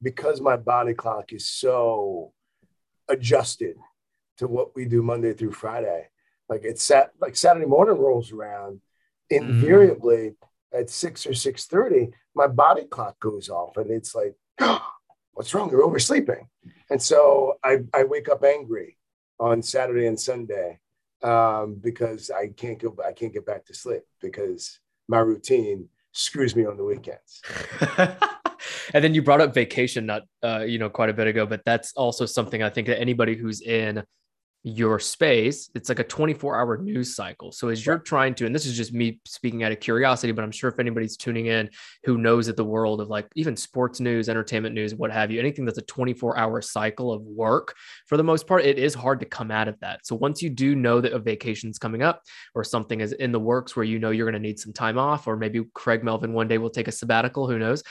because 0.00 0.40
my 0.40 0.56
body 0.56 0.94
clock 0.94 1.32
is 1.32 1.48
so 1.48 2.32
adjusted 3.08 3.76
to 4.38 4.46
what 4.46 4.76
we 4.76 4.84
do 4.84 5.02
Monday 5.02 5.32
through 5.32 5.52
Friday. 5.52 6.08
Like 6.48 6.62
it's 6.64 6.82
sat 6.82 7.10
like 7.20 7.36
Saturday 7.36 7.66
morning 7.66 7.98
rolls 7.98 8.30
around, 8.30 8.80
mm-hmm. 9.32 9.44
invariably 9.44 10.36
mm. 10.72 10.78
at 10.78 10.88
six 10.88 11.26
or 11.26 11.34
six 11.34 11.66
thirty, 11.66 12.10
my 12.36 12.46
body 12.46 12.84
clock 12.84 13.18
goes 13.18 13.48
off, 13.48 13.76
and 13.76 13.90
it's 13.90 14.14
like, 14.14 14.36
what's 15.32 15.54
wrong? 15.54 15.70
You're 15.70 15.84
oversleeping, 15.84 16.48
and 16.90 17.02
so 17.02 17.58
I 17.62 17.78
I 17.92 18.04
wake 18.04 18.28
up 18.28 18.44
angry 18.44 18.96
on 19.38 19.62
Saturday 19.62 20.06
and 20.06 20.18
Sunday 20.18 20.80
um, 21.22 21.76
because 21.82 22.30
I 22.30 22.48
can't 22.48 22.78
go 22.78 22.96
I 23.04 23.12
can't 23.12 23.32
get 23.32 23.46
back 23.46 23.66
to 23.66 23.74
sleep 23.74 24.02
because 24.20 24.78
my 25.08 25.18
routine 25.18 25.88
screws 26.12 26.56
me 26.56 26.64
on 26.64 26.76
the 26.76 26.84
weekends. 26.84 27.42
and 28.94 29.04
then 29.04 29.14
you 29.14 29.22
brought 29.22 29.40
up 29.40 29.54
vacation 29.54 30.06
not 30.06 30.22
uh, 30.42 30.64
you 30.66 30.78
know 30.78 30.88
quite 30.88 31.10
a 31.10 31.12
bit 31.12 31.26
ago 31.26 31.46
but 31.46 31.62
that's 31.64 31.92
also 31.94 32.26
something 32.26 32.62
i 32.62 32.70
think 32.70 32.86
that 32.86 32.98
anybody 32.98 33.36
who's 33.36 33.60
in 33.60 34.02
your 34.66 34.98
space 34.98 35.70
it's 35.74 35.88
like 35.88 36.00
a 36.00 36.04
24 36.04 36.58
hour 36.58 36.76
news 36.76 37.14
cycle. 37.14 37.52
So 37.52 37.68
as 37.68 37.86
you're 37.86 37.98
trying 37.98 38.34
to 38.34 38.46
and 38.46 38.54
this 38.54 38.66
is 38.66 38.76
just 38.76 38.92
me 38.92 39.20
speaking 39.24 39.62
out 39.62 39.72
of 39.72 39.80
curiosity 39.80 40.32
but 40.32 40.42
i'm 40.42 40.50
sure 40.50 40.68
if 40.68 40.80
anybody's 40.80 41.16
tuning 41.16 41.46
in 41.46 41.70
who 42.04 42.18
knows 42.18 42.46
that 42.46 42.56
the 42.56 42.64
world 42.64 43.00
of 43.00 43.08
like 43.08 43.28
even 43.36 43.56
sports 43.56 44.00
news 44.00 44.28
entertainment 44.28 44.74
news 44.74 44.94
what 44.94 45.12
have 45.12 45.30
you 45.30 45.38
anything 45.38 45.64
that's 45.64 45.78
a 45.78 45.82
24 45.82 46.36
hour 46.36 46.60
cycle 46.60 47.12
of 47.12 47.22
work 47.22 47.74
for 48.06 48.16
the 48.16 48.24
most 48.24 48.46
part 48.46 48.64
it 48.64 48.78
is 48.78 48.92
hard 48.92 49.20
to 49.20 49.26
come 49.26 49.50
out 49.50 49.68
of 49.68 49.78
that. 49.80 50.04
So 50.06 50.16
once 50.16 50.42
you 50.42 50.50
do 50.50 50.74
know 50.74 51.00
that 51.00 51.12
a 51.12 51.18
vacation's 51.18 51.78
coming 51.78 52.02
up 52.02 52.22
or 52.54 52.64
something 52.64 53.00
is 53.00 53.12
in 53.12 53.32
the 53.32 53.40
works 53.40 53.76
where 53.76 53.84
you 53.84 53.98
know 53.98 54.10
you're 54.10 54.30
going 54.30 54.40
to 54.40 54.46
need 54.48 54.58
some 54.58 54.72
time 54.72 54.98
off 54.98 55.26
or 55.26 55.36
maybe 55.36 55.62
craig 55.74 56.02
melvin 56.02 56.32
one 56.32 56.48
day 56.48 56.58
will 56.58 56.70
take 56.70 56.88
a 56.88 56.92
sabbatical 56.92 57.48
who 57.48 57.58
knows 57.58 57.82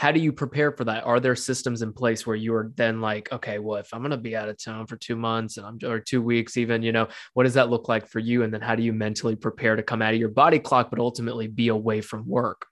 how 0.00 0.10
do 0.10 0.18
you 0.18 0.32
prepare 0.32 0.72
for 0.72 0.84
that? 0.84 1.04
Are 1.04 1.20
there 1.20 1.36
systems 1.36 1.82
in 1.82 1.92
place 1.92 2.26
where 2.26 2.34
you 2.34 2.54
are 2.54 2.72
then 2.74 3.02
like, 3.02 3.30
okay, 3.32 3.58
well, 3.58 3.76
if 3.76 3.92
I'm 3.92 4.00
going 4.00 4.12
to 4.12 4.16
be 4.16 4.34
out 4.34 4.48
of 4.48 4.56
town 4.56 4.86
for 4.86 4.96
two 4.96 5.14
months 5.14 5.58
and 5.58 5.66
I'm 5.66 5.78
or 5.84 6.00
two 6.00 6.22
weeks, 6.22 6.56
even, 6.56 6.82
you 6.82 6.90
know, 6.90 7.08
what 7.34 7.42
does 7.44 7.52
that 7.52 7.68
look 7.68 7.86
like 7.86 8.06
for 8.06 8.18
you? 8.18 8.42
And 8.42 8.52
then 8.52 8.62
how 8.62 8.74
do 8.74 8.82
you 8.82 8.94
mentally 8.94 9.36
prepare 9.36 9.76
to 9.76 9.82
come 9.82 10.00
out 10.00 10.14
of 10.14 10.18
your 10.18 10.30
body 10.30 10.58
clock, 10.58 10.88
but 10.88 11.00
ultimately 11.00 11.48
be 11.48 11.68
away 11.68 12.00
from 12.00 12.26
work? 12.26 12.64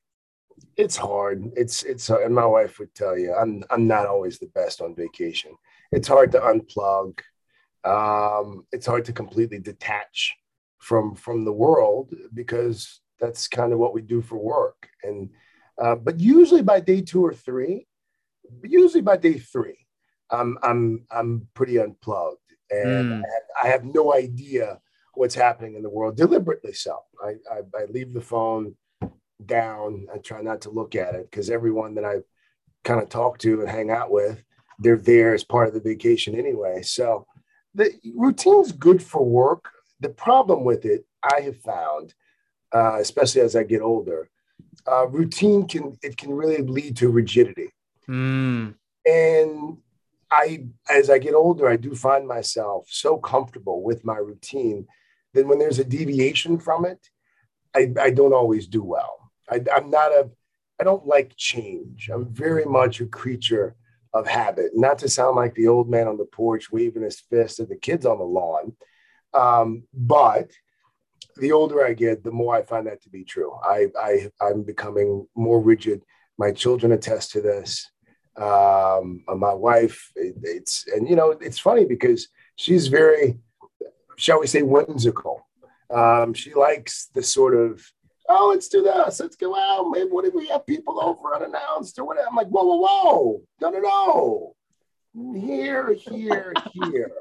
It's 0.79 0.97
hard. 0.97 1.51
It's 1.55 1.83
it's 1.83 2.09
and 2.09 2.35
my 2.35 2.47
wife 2.47 2.79
would 2.79 2.95
tell 2.95 3.19
you, 3.19 3.35
I'm 3.35 3.63
I'm 3.69 3.87
not 3.87 4.07
always 4.07 4.39
the 4.39 4.51
best 4.55 4.81
on 4.81 4.95
vacation. 4.95 5.53
It's 5.93 6.09
hard 6.09 6.33
to 6.33 6.41
unplug. 6.41 7.21
Um, 7.85 8.65
it's 8.73 8.87
hard 8.87 9.05
to 9.05 9.13
completely 9.13 9.59
detach 9.59 10.35
from 10.79 11.15
from 11.15 11.45
the 11.45 11.53
world 11.53 12.15
because 12.33 13.03
that's 13.21 13.49
kind 13.49 13.75
of 13.75 13.79
what 13.79 13.93
we 13.93 14.01
do 14.01 14.23
for 14.23 14.39
work 14.39 14.89
and 15.03 15.29
uh, 15.81 15.95
but 15.95 16.19
usually 16.19 16.63
by 16.63 16.81
day 16.81 17.01
two 17.01 17.25
or 17.25 17.33
three, 17.33 17.87
usually 18.63 19.03
by 19.03 19.17
day 19.17 19.39
three, 19.39 19.87
I'm 20.31 20.59
I'm 20.63 21.07
I'm 21.11 21.49
pretty 21.55 21.79
unplugged, 21.79 22.39
and 22.71 23.23
mm. 23.23 23.23
I, 23.23 23.29
have, 23.29 23.65
I, 23.65 23.69
have, 23.69 23.85
no 23.85 24.15
idea 24.15 24.79
what's 25.15 25.35
happening 25.35 25.75
in 25.75 25.83
the 25.83 25.91
world. 25.91 26.17
Deliberately 26.17 26.73
so. 26.73 26.99
I 27.23 27.35
I, 27.51 27.83
I 27.83 27.85
leave 27.87 28.13
the 28.13 28.21
phone 28.21 28.75
down. 29.45 30.07
I 30.13 30.19
try 30.19 30.43
not 30.43 30.63
to 30.63 30.71
look 30.71 30.95
at 30.95 31.15
it 31.15 31.31
because 31.31 31.51
everyone 31.51 31.95
that 31.95 32.05
I 32.05 32.17
kind 32.85 33.03
of 33.03 33.09
talk 33.09 33.39
to 33.39 33.61
and 33.61 33.69
hang 33.69 33.91
out 33.91 34.11
with, 34.11 34.43
they're 34.79 34.97
there 34.97 35.35
as 35.35 35.45
part 35.45 35.69
of 35.69 35.75
the 35.75 35.81
vacation 35.81 36.35
anyway. 36.35 36.83
So 36.83 37.27
the 37.75 37.93
routine's 38.15 38.73
good 38.73 39.03
for 39.03 39.25
work. 39.25 39.71
The 40.01 40.09
problem 40.09 40.65
with 40.65 40.85
it, 40.85 41.05
I 41.23 41.41
have 41.41 41.59
found, 41.59 42.15
uh, 42.75 42.99
especially 43.01 43.43
as 43.43 43.57
I 43.57 43.65
get 43.65 43.83
older, 43.83 44.31
uh, 44.87 45.07
routine 45.09 45.67
can 45.67 45.97
it 46.03 46.17
can 46.17 46.31
really 46.33 46.63
lead 46.63 46.97
to 46.99 47.11
rigidity. 47.11 47.71
Mm. 48.09 48.75
And 49.07 49.79
I, 50.31 50.67
as 50.91 51.09
I 51.09 51.19
get 51.19 51.35
older, 51.35 51.69
I 51.69 51.77
do 51.77 51.95
find 51.95 52.27
myself 52.27 52.87
so 52.91 53.17
comfortable 53.17 53.83
with 53.83 54.05
my 54.05 54.17
routine 54.17 54.87
that 55.35 55.47
when 55.47 55.59
there's 55.59 55.79
a 55.79 55.85
deviation 55.85 56.59
from 56.59 56.85
it, 56.85 57.09
I, 57.75 57.93
I 58.01 58.11
don't 58.11 58.35
always 58.35 58.67
do 58.67 58.83
well. 58.83 59.31
I, 59.51 59.63
I'm 59.75 59.91
not 59.91 60.13
a, 60.13 60.31
I 60.81 60.85
don't 60.85 61.07
like 61.07 61.33
change. 61.37 62.11
I'm 62.13 62.27
very 62.27 62.65
much 62.65 63.01
a 63.01 63.07
creature 63.07 63.75
of 64.13 64.27
habit. 64.27 64.73
Not 64.75 64.99
to 64.99 65.09
sound 65.09 65.37
like 65.37 65.55
the 65.55 65.69
old 65.69 65.89
man 65.89 66.07
on 66.07 66.19
the 66.19 66.25
porch 66.25 66.71
waving 66.71 67.03
his 67.03 67.21
fist 67.21 67.61
at 67.61 67.69
the 67.69 67.77
kids 67.77 68.05
on 68.07 68.19
the 68.19 68.25
lawn, 68.25 68.75
um, 69.35 69.85
but 69.93 70.51
the 71.39 71.53
older 71.53 71.85
I 71.85 71.95
get, 71.95 72.25
the 72.25 72.31
more 72.31 72.55
I 72.55 72.63
find 72.63 72.87
that 72.87 73.03
to 73.03 73.09
be 73.09 73.25
true. 73.25 73.53
I, 73.63 73.87
I 73.99 74.31
I'm 74.41 74.63
becoming 74.63 75.27
more 75.35 75.61
rigid. 75.61 76.03
My 76.37 76.53
children 76.53 76.93
attest 76.93 77.33
to 77.33 77.41
this. 77.41 77.91
Um, 78.37 79.25
my 79.27 79.53
wife, 79.53 80.13
it, 80.15 80.37
it's 80.43 80.87
and 80.89 81.09
you 81.09 81.17
know 81.17 81.31
it's 81.31 81.59
funny 81.59 81.85
because 81.85 82.29
she's 82.57 82.87
very, 82.87 83.39
shall 84.17 84.41
we 84.41 84.47
say, 84.47 84.63
whimsical. 84.63 85.47
Um, 85.91 86.35
she 86.35 86.55
likes 86.55 87.09
the 87.15 87.23
sort 87.23 87.55
of 87.55 87.83
oh, 88.29 88.49
let's 88.49 88.69
do 88.69 88.83
this. 88.83 89.21
Let's 89.21 89.37
go 89.37 89.57
out. 89.57 89.91
Maybe 89.91 90.11
what 90.11 90.27
if 90.27 90.35
we 90.35 90.47
have 90.49 90.67
people 90.67 91.03
over 91.03 91.35
unannounced 91.35 91.99
or 91.99 92.05
whatever? 92.05 92.29
I'm 92.29 92.37
like, 92.37 92.49
whoa, 92.49 92.65
whoa, 92.65 92.77
whoa. 92.77 93.43
No, 93.61 93.71
no, 93.71 94.55
no. 95.15 95.41
Here, 95.41 95.95
here, 95.95 96.53
here. 96.73 97.11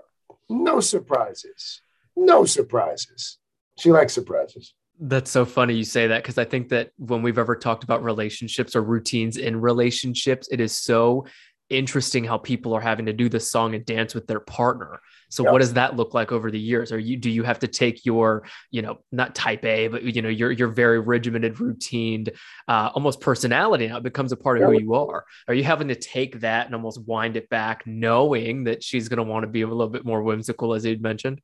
No 0.49 0.79
surprises. 0.79 1.81
No 2.15 2.45
surprises 2.45 3.37
she 3.77 3.91
likes 3.91 4.13
surprises. 4.13 4.73
That's 4.99 5.29
so 5.29 5.45
funny 5.45 5.75
you 5.75 5.83
say 5.83 6.07
that 6.07 6.23
because 6.23 6.37
I 6.37 6.45
think 6.45 6.69
that 6.69 6.89
when 6.97 7.21
we've 7.21 7.37
ever 7.37 7.55
talked 7.55 7.83
about 7.83 8.03
relationships 8.03 8.75
or 8.75 8.81
routines 8.81 9.37
in 9.37 9.61
relationships, 9.61 10.47
it 10.51 10.59
is 10.59 10.75
so 10.75 11.25
interesting 11.69 12.23
how 12.23 12.37
people 12.37 12.73
are 12.73 12.81
having 12.81 13.05
to 13.05 13.13
do 13.13 13.27
the 13.27 13.39
song 13.39 13.75
and 13.75 13.85
dance 13.85 14.15
with 14.15 14.25
their 14.25 14.39
partner. 14.39 14.99
So 15.29 15.43
yep. 15.43 15.51
what 15.51 15.59
does 15.59 15.73
that 15.73 15.97
look 15.97 16.13
like 16.13 16.31
over 16.31 16.49
the 16.49 16.59
years? 16.59 16.91
Are 16.91 16.99
you 16.99 17.17
do 17.17 17.29
you 17.29 17.43
have 17.43 17.59
to 17.59 17.67
take 17.67 18.05
your, 18.05 18.43
you 18.71 18.81
know, 18.81 18.99
not 19.11 19.35
type 19.35 19.65
A, 19.65 19.87
but 19.87 20.03
you 20.03 20.21
know, 20.21 20.29
your 20.29 20.51
your 20.51 20.69
very 20.69 20.99
regimented, 20.99 21.55
routined, 21.55 22.29
uh, 22.67 22.89
almost 22.93 23.19
personality 23.19 23.87
now 23.87 23.99
becomes 23.99 24.31
a 24.31 24.37
part 24.37 24.61
of 24.61 24.69
who 24.69 24.79
you 24.79 24.93
are? 24.93 25.25
Are 25.47 25.53
you 25.53 25.63
having 25.63 25.89
to 25.89 25.95
take 25.95 26.39
that 26.39 26.65
and 26.65 26.75
almost 26.75 27.05
wind 27.05 27.35
it 27.35 27.49
back, 27.49 27.85
knowing 27.85 28.63
that 28.63 28.81
she's 28.81 29.09
going 29.09 29.17
to 29.17 29.23
want 29.23 29.43
to 29.43 29.47
be 29.47 29.61
a 29.61 29.67
little 29.67 29.89
bit 29.89 30.05
more 30.05 30.23
whimsical, 30.23 30.73
as 30.73 30.85
you'd 30.85 31.01
mentioned? 31.01 31.41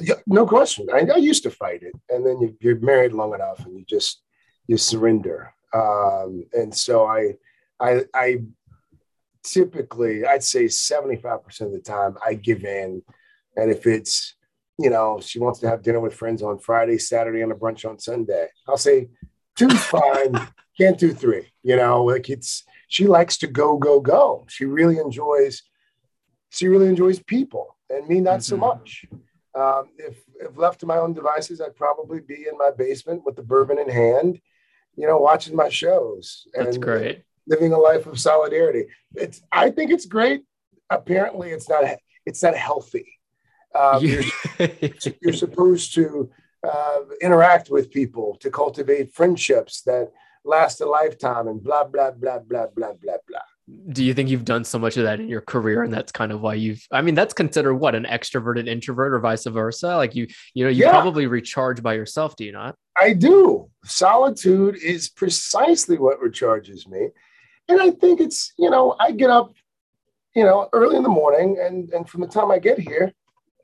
Yeah, 0.00 0.14
no 0.26 0.46
question. 0.46 0.88
I, 0.92 1.06
I 1.12 1.16
used 1.16 1.42
to 1.44 1.50
fight 1.50 1.82
it, 1.82 1.94
and 2.08 2.26
then 2.26 2.40
you, 2.40 2.56
you're 2.60 2.80
married 2.80 3.12
long 3.12 3.34
enough, 3.34 3.64
and 3.64 3.78
you 3.78 3.84
just 3.84 4.22
you 4.66 4.76
surrender. 4.76 5.54
Um, 5.72 6.44
and 6.52 6.74
so 6.74 7.06
I, 7.06 7.34
I, 7.80 8.04
I 8.14 8.38
typically, 9.42 10.24
I'd 10.24 10.42
say 10.42 10.64
75% 10.64 11.60
of 11.60 11.72
the 11.72 11.80
time 11.80 12.16
I 12.24 12.34
give 12.34 12.64
in. 12.64 13.02
And 13.56 13.70
if 13.70 13.86
it's, 13.86 14.34
you 14.78 14.90
know, 14.90 15.20
she 15.20 15.38
wants 15.38 15.60
to 15.60 15.68
have 15.68 15.82
dinner 15.82 16.00
with 16.00 16.14
friends 16.14 16.42
on 16.42 16.58
Friday, 16.58 16.98
Saturday, 16.98 17.42
and 17.42 17.52
a 17.52 17.54
brunch 17.54 17.88
on 17.88 17.98
Sunday, 17.98 18.48
I'll 18.68 18.76
say 18.76 19.08
two's 19.56 19.84
fine. 19.84 20.48
Can't 20.78 20.98
do 20.98 21.12
three. 21.12 21.52
You 21.62 21.76
know, 21.76 22.04
like 22.04 22.28
it's, 22.30 22.64
she 22.88 23.06
likes 23.06 23.36
to 23.38 23.46
go, 23.46 23.76
go, 23.76 24.00
go. 24.00 24.44
She 24.48 24.64
really 24.64 24.98
enjoys, 24.98 25.62
she 26.50 26.68
really 26.68 26.88
enjoys 26.88 27.20
people 27.20 27.76
and 27.90 28.08
me, 28.08 28.20
not 28.20 28.40
mm-hmm. 28.40 28.40
so 28.40 28.56
much. 28.56 29.04
Um, 29.54 29.90
if, 29.98 30.18
if 30.40 30.56
left 30.56 30.80
to 30.80 30.86
my 30.86 30.98
own 30.98 31.12
devices, 31.12 31.60
I'd 31.60 31.76
probably 31.76 32.20
be 32.20 32.46
in 32.50 32.58
my 32.58 32.70
basement 32.76 33.24
with 33.24 33.36
the 33.36 33.42
bourbon 33.42 33.78
in 33.78 33.88
hand, 33.88 34.40
you 34.96 35.06
know, 35.06 35.18
watching 35.18 35.54
my 35.54 35.68
shows. 35.68 36.46
That's 36.54 36.76
great 36.76 37.24
living 37.46 37.72
a 37.72 37.78
life 37.78 38.06
of 38.06 38.18
solidarity. 38.18 38.86
It's 39.14 39.42
I 39.52 39.70
think 39.70 39.90
it's 39.90 40.06
great. 40.06 40.42
Apparently, 40.90 41.50
it's 41.50 41.68
not 41.68 41.84
it's 42.26 42.42
not 42.42 42.56
healthy. 42.56 43.06
Um, 43.74 44.04
you're, 44.04 44.22
you're, 45.20 45.32
supposed 45.32 45.94
to 45.94 46.30
uh, 46.62 47.00
interact 47.20 47.70
with 47.70 47.90
people 47.90 48.36
to 48.38 48.48
cultivate 48.48 49.12
friendships 49.12 49.82
that 49.82 50.12
last 50.44 50.80
a 50.80 50.86
lifetime, 50.86 51.48
and 51.48 51.62
blah 51.62 51.84
blah 51.84 52.12
blah 52.12 52.38
blah 52.38 52.66
blah 52.68 52.92
blah 52.92 53.16
blah. 53.26 53.40
Do 53.92 54.04
you 54.04 54.12
think 54.12 54.28
you've 54.28 54.44
done 54.44 54.64
so 54.64 54.78
much 54.78 54.96
of 54.98 55.04
that 55.04 55.20
in 55.20 55.28
your 55.28 55.40
career, 55.40 55.82
and 55.82 55.92
that's 55.92 56.12
kind 56.12 56.32
of 56.32 56.42
why 56.42 56.54
you've? 56.54 56.86
I 56.92 57.00
mean, 57.00 57.14
that's 57.14 57.32
considered 57.32 57.74
what 57.76 57.94
an 57.94 58.04
extroverted 58.04 58.68
introvert, 58.68 59.14
or 59.14 59.20
vice 59.20 59.44
versa. 59.44 59.96
Like 59.96 60.14
you, 60.14 60.26
you 60.52 60.64
know, 60.64 60.70
you 60.70 60.84
yeah. 60.84 60.90
probably 60.90 61.26
recharge 61.26 61.82
by 61.82 61.94
yourself. 61.94 62.36
Do 62.36 62.44
you 62.44 62.52
not? 62.52 62.76
I 63.00 63.14
do. 63.14 63.70
Solitude 63.84 64.76
is 64.76 65.08
precisely 65.08 65.98
what 65.98 66.20
recharges 66.20 66.86
me. 66.86 67.08
And 67.68 67.80
I 67.80 67.90
think 67.90 68.20
it's, 68.20 68.52
you 68.58 68.70
know, 68.70 68.96
I 69.00 69.12
get 69.12 69.30
up, 69.30 69.54
you 70.34 70.44
know, 70.44 70.68
early 70.72 70.96
in 70.96 71.02
the 71.02 71.08
morning 71.08 71.58
and 71.60 71.90
and 71.90 72.08
from 72.08 72.20
the 72.20 72.26
time 72.26 72.50
I 72.50 72.58
get 72.58 72.78
here, 72.78 73.12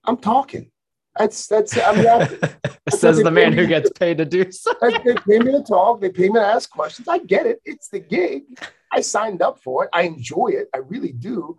I'm 0.04 0.16
talking. 0.16 0.70
That's 1.18 1.46
that's 1.46 1.76
I 1.76 1.94
mean 1.94 2.04
that's, 2.04 2.54
says 2.98 3.22
the 3.22 3.30
man 3.30 3.52
who 3.52 3.66
gets 3.66 3.90
paid 3.90 4.18
to 4.18 4.24
do 4.24 4.50
so. 4.50 4.72
they 4.80 5.14
pay 5.14 5.38
me 5.38 5.52
to 5.52 5.62
talk, 5.62 6.00
they 6.00 6.10
pay 6.10 6.28
me 6.28 6.34
to 6.34 6.46
ask 6.46 6.70
questions. 6.70 7.08
I 7.08 7.18
get 7.18 7.46
it. 7.46 7.60
It's 7.64 7.88
the 7.88 8.00
gig. 8.00 8.44
I 8.92 9.00
signed 9.02 9.42
up 9.42 9.62
for 9.62 9.84
it. 9.84 9.90
I 9.92 10.02
enjoy 10.02 10.48
it. 10.48 10.68
I 10.74 10.78
really 10.78 11.12
do. 11.12 11.58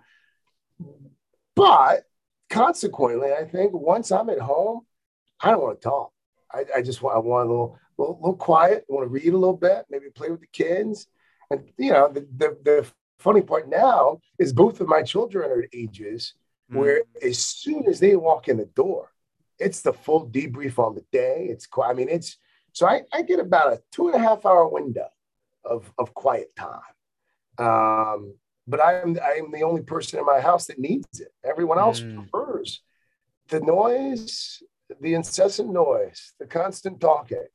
But 1.55 2.03
consequently, 2.49 3.31
I 3.33 3.45
think 3.45 3.73
once 3.73 4.11
I'm 4.11 4.29
at 4.29 4.39
home, 4.39 4.81
I 5.39 5.51
don't 5.51 5.61
want 5.61 5.81
to 5.81 5.83
talk. 5.83 6.11
I, 6.53 6.65
I 6.77 6.81
just 6.81 7.01
want 7.01 7.15
I 7.15 7.19
want 7.19 7.47
a 7.47 7.51
little, 7.51 7.79
little, 7.97 8.15
little 8.15 8.35
quiet. 8.35 8.85
I 8.89 8.93
want 8.93 9.05
to 9.05 9.09
read 9.13 9.33
a 9.33 9.37
little 9.37 9.55
bit, 9.57 9.85
maybe 9.89 10.09
play 10.13 10.29
with 10.29 10.41
the 10.41 10.47
kids. 10.47 11.07
And 11.49 11.69
you 11.77 11.91
know, 11.91 12.09
the, 12.11 12.27
the, 12.37 12.57
the 12.63 12.91
funny 13.19 13.41
part 13.41 13.69
now 13.69 14.19
is 14.39 14.53
both 14.53 14.81
of 14.81 14.87
my 14.87 15.03
children 15.03 15.51
are 15.51 15.61
at 15.61 15.69
ages 15.73 16.33
mm. 16.71 16.77
where 16.77 17.03
as 17.23 17.39
soon 17.39 17.85
as 17.87 17.99
they 17.99 18.15
walk 18.15 18.47
in 18.47 18.57
the 18.57 18.65
door, 18.65 19.11
it's 19.59 19.81
the 19.81 19.93
full 19.93 20.27
debrief 20.27 20.79
on 20.79 20.95
the 20.95 21.05
day. 21.11 21.47
It's 21.49 21.67
I 21.81 21.93
mean, 21.93 22.09
it's 22.09 22.37
so 22.73 22.87
I, 22.87 23.01
I 23.13 23.21
get 23.21 23.39
about 23.39 23.73
a 23.73 23.81
two 23.91 24.07
and 24.07 24.15
a 24.15 24.19
half 24.19 24.45
hour 24.45 24.67
window 24.67 25.07
of, 25.63 25.91
of 25.97 26.13
quiet 26.13 26.55
time. 26.55 26.81
Um, 27.61 28.35
but 28.67 28.81
I'm 28.81 29.17
I'm 29.23 29.51
the 29.51 29.63
only 29.63 29.81
person 29.81 30.19
in 30.19 30.25
my 30.25 30.39
house 30.39 30.67
that 30.67 30.79
needs 30.79 31.19
it. 31.19 31.33
Everyone 31.43 31.79
else 31.79 31.99
mm. 32.01 32.15
prefers 32.15 32.81
the 33.49 33.59
noise, 33.59 34.63
the 34.99 35.13
incessant 35.13 35.71
noise, 35.71 36.33
the 36.39 36.45
constant 36.45 36.99
talking 36.99 37.45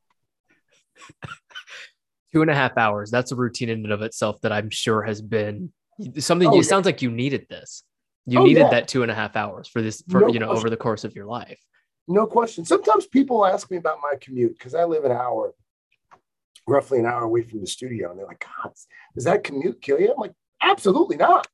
two 2.32 2.42
and 2.42 2.50
a 2.50 2.54
half 2.54 2.76
hours. 2.76 3.10
That's 3.10 3.32
a 3.32 3.36
routine 3.36 3.68
in 3.68 3.84
and 3.84 3.92
of 3.92 4.02
itself 4.02 4.40
that 4.42 4.52
I'm 4.52 4.70
sure 4.70 5.02
has 5.02 5.20
been 5.20 5.72
something. 6.18 6.48
Oh, 6.48 6.54
it 6.54 6.56
yeah. 6.56 6.62
sounds 6.62 6.86
like 6.86 7.02
you 7.02 7.10
needed 7.10 7.46
this. 7.48 7.82
You 8.26 8.40
oh, 8.40 8.44
needed 8.44 8.60
yeah. 8.60 8.70
that 8.70 8.88
two 8.88 9.02
and 9.02 9.10
a 9.10 9.14
half 9.14 9.36
hours 9.36 9.68
for 9.68 9.80
this, 9.80 10.02
for 10.08 10.22
no 10.22 10.28
you 10.28 10.38
know, 10.38 10.46
question. 10.46 10.58
over 10.58 10.70
the 10.70 10.76
course 10.76 11.04
of 11.04 11.14
your 11.14 11.26
life. 11.26 11.60
No 12.08 12.26
question. 12.26 12.64
Sometimes 12.64 13.06
people 13.06 13.46
ask 13.46 13.70
me 13.70 13.76
about 13.76 13.98
my 14.02 14.16
commute 14.20 14.58
because 14.58 14.75
I 14.75 14.84
live 14.84 15.04
an 15.04 15.12
hour, 15.12 15.54
roughly 16.66 16.99
an 16.99 17.06
hour 17.06 17.23
away 17.23 17.42
from 17.42 17.61
the 17.61 17.66
studio, 17.66 18.11
and 18.11 18.18
they're 18.18 18.26
like, 18.26 18.44
"God, 18.62 18.73
does 19.14 19.25
that 19.25 19.44
commute 19.44 19.80
kill 19.80 20.00
you?" 20.00 20.12
I'm 20.12 20.20
like, 20.20 20.35
"Absolutely 20.62 21.16
not." 21.16 21.49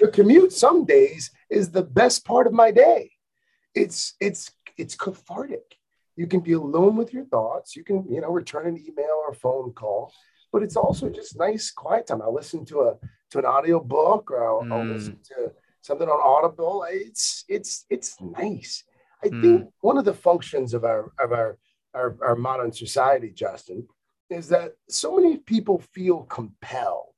the 0.00 0.08
commute 0.08 0.52
some 0.52 0.84
days 0.84 1.30
is 1.48 1.70
the 1.70 1.82
best 1.82 2.24
part 2.24 2.46
of 2.46 2.52
my 2.52 2.70
day. 2.70 3.12
It's 3.74 4.14
it's 4.20 4.50
it's 4.76 4.96
cathartic 4.96 5.76
you 6.16 6.26
can 6.26 6.40
be 6.40 6.52
alone 6.52 6.96
with 6.96 7.12
your 7.12 7.24
thoughts. 7.24 7.74
You 7.74 7.84
can, 7.84 8.06
you 8.08 8.20
know, 8.20 8.30
return 8.30 8.66
an 8.66 8.78
email 8.78 9.22
or 9.26 9.34
phone 9.34 9.72
call, 9.72 10.12
but 10.52 10.62
it's 10.62 10.76
also 10.76 11.08
just 11.08 11.38
nice 11.38 11.70
quiet 11.70 12.06
time. 12.06 12.22
I'll 12.22 12.34
listen 12.34 12.64
to 12.66 12.82
a 12.82 12.94
to 13.30 13.38
an 13.38 13.44
audio 13.44 13.80
book 13.80 14.30
or 14.30 14.46
I'll, 14.46 14.62
mm. 14.62 14.72
I'll 14.72 14.84
listen 14.84 15.18
to 15.34 15.52
something 15.82 16.08
on 16.08 16.20
Audible. 16.22 16.86
It's 16.88 17.44
it's 17.48 17.84
it's 17.90 18.20
nice. 18.20 18.84
I 19.22 19.28
mm. 19.28 19.42
think 19.42 19.70
one 19.80 19.98
of 19.98 20.04
the 20.04 20.14
functions 20.14 20.72
of 20.74 20.84
our 20.84 21.12
of 21.18 21.32
our, 21.32 21.58
our 21.94 22.16
our 22.22 22.36
modern 22.36 22.72
society, 22.72 23.30
Justin, 23.30 23.88
is 24.30 24.48
that 24.48 24.74
so 24.88 25.16
many 25.16 25.36
people 25.36 25.78
feel 25.92 26.22
compelled 26.22 27.14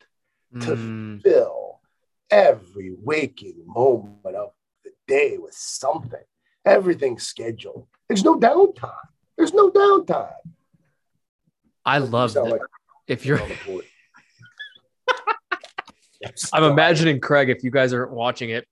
to 0.60 0.76
mm. 0.76 1.22
fill 1.22 1.80
every 2.30 2.94
waking 3.02 3.62
moment 3.66 4.36
of 4.36 4.50
the 4.84 4.90
day 5.06 5.38
with 5.38 5.54
something. 5.54 6.22
Everything's 6.64 7.24
scheduled. 7.24 7.86
There's 8.08 8.24
no 8.24 8.38
downtime. 8.38 8.92
There's 9.36 9.54
no 9.54 9.70
downtime. 9.70 10.32
I 11.84 11.98
love 11.98 12.34
that. 12.34 12.44
Like 12.44 12.60
if 13.06 13.24
you're 13.24 13.40
I'm 16.52 16.64
imagining 16.64 17.20
Craig, 17.20 17.50
if 17.50 17.62
you 17.62 17.70
guys 17.70 17.92
aren't 17.92 18.10
watching 18.12 18.50
it, 18.50 18.66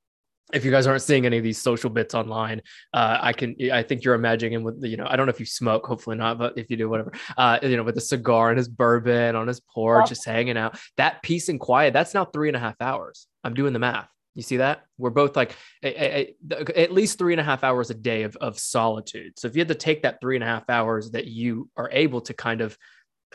if 0.54 0.64
you 0.64 0.70
guys 0.70 0.87
aren't 0.87 1.02
seeing 1.02 1.26
any 1.26 1.38
of 1.38 1.44
these 1.44 1.61
social 1.61 1.90
bits 1.90 2.14
online, 2.14 2.62
uh, 2.92 3.18
I 3.20 3.32
can, 3.32 3.56
I 3.73 3.82
think 3.82 4.04
you're 4.04 4.14
imagining 4.14 4.52
him 4.54 4.62
with, 4.62 4.82
you 4.82 4.96
know, 4.96 5.06
I 5.08 5.16
don't 5.16 5.26
know 5.26 5.30
if 5.30 5.40
you 5.40 5.46
smoke, 5.46 5.84
hopefully 5.87 6.16
not, 6.16 6.38
but 6.38 6.56
if 6.56 6.70
you 6.70 6.76
do, 6.76 6.88
whatever, 6.88 7.12
uh, 7.37 7.58
you 7.62 7.76
know, 7.76 7.82
with 7.82 7.96
a 7.96 8.00
cigar 8.00 8.50
and 8.50 8.58
his 8.58 8.68
bourbon 8.68 9.37
on 9.37 9.49
his 9.49 9.61
porch, 9.61 10.08
just 10.08 10.25
hanging 10.25 10.56
out, 10.56 10.78
that 10.96 11.23
peace 11.23 11.49
and 11.49 11.58
quiet, 11.58 11.92
that's 11.92 12.14
now 12.14 12.25
three 12.25 12.49
and 12.49 12.56
a 12.56 12.61
half 12.61 12.76
hours. 12.80 13.26
I'm 13.42 13.54
doing 13.54 13.73
the 13.73 13.78
math. 13.78 14.08
You 14.34 14.42
see 14.42 14.56
that? 14.56 14.84
We're 14.99 15.11
both 15.11 15.37
like 15.37 15.54
a, 15.82 15.88
a, 15.88 16.34
a, 16.50 16.80
at 16.80 16.92
least 16.92 17.18
three 17.18 17.32
and 17.32 17.40
a 17.40 17.44
half 17.44 17.62
hours 17.62 17.90
a 17.90 17.94
day 17.94 18.23
of, 18.23 18.37
of 18.37 18.58
solitude. 18.58 19.38
So 19.38 19.46
if 19.46 19.54
you 19.54 19.61
had 19.61 19.68
to 19.68 19.75
take 19.75 20.02
that 20.02 20.20
three 20.20 20.37
and 20.37 20.42
a 20.42 20.46
half 20.46 20.68
hours 20.68 21.12
that 21.12 21.26
you 21.26 21.68
are 21.76 21.88
able 21.92 22.20
to 22.23 22.34
kind 22.34 22.61
of 22.61 22.76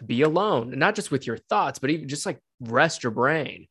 be 0.05 0.21
alone, 0.23 0.77
not 0.77 0.95
just 0.95 1.11
with 1.11 1.27
your 1.27 1.37
thoughts, 1.37 1.79
but 1.79 1.89
even 1.89 2.07
just 2.07 2.25
like 2.25 2.39
rest 2.59 3.03
your 3.03 3.11
brain, 3.11 3.67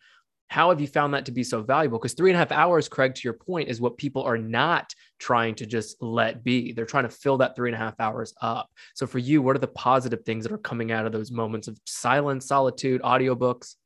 how 0.49 0.71
have 0.71 0.81
you 0.81 0.87
found 0.87 1.13
that 1.15 1.27
to 1.27 1.33
be 1.33 1.45
so 1.45 1.63
valuable? 1.63 1.99
Because 1.99 2.15
three 2.15 2.31
and 2.31 2.37
a 2.37 2.39
half 2.39 2.53
hours, 2.53 2.89
Craig, 2.89 3.15
to 3.15 3.21
your 3.23 3.35
point, 3.35 3.69
is 3.69 3.81
what 3.81 3.99
people 3.99 4.23
are 4.23 4.39
not 4.39 4.95
trying 5.19 5.55
to 5.57 5.67
just 5.67 6.03
let 6.03 6.43
be. 6.43 6.73
They're 6.73 6.87
trying 6.87 7.05
to 7.05 7.11
fill 7.11 7.39
that 7.39 7.55
three 7.55 7.69
and 7.69 7.77
a 7.77 7.79
half 7.79 8.01
hours 8.01 8.33
up. 8.41 8.71
So 8.95 9.07
for 9.07 9.19
you, 9.19 9.43
what 9.43 9.57
are 9.57 9.61
the 9.61 9.69
positive 9.69 10.25
things 10.25 10.45
that 10.45 10.53
are 10.53 10.59
coming 10.59 10.91
out 10.91 11.05
of 11.05 11.13
those 11.13 11.31
moments 11.31 11.69
of 11.69 11.79
silence, 11.87 12.47
solitude, 12.47 13.03
audiobooks? 13.03 13.77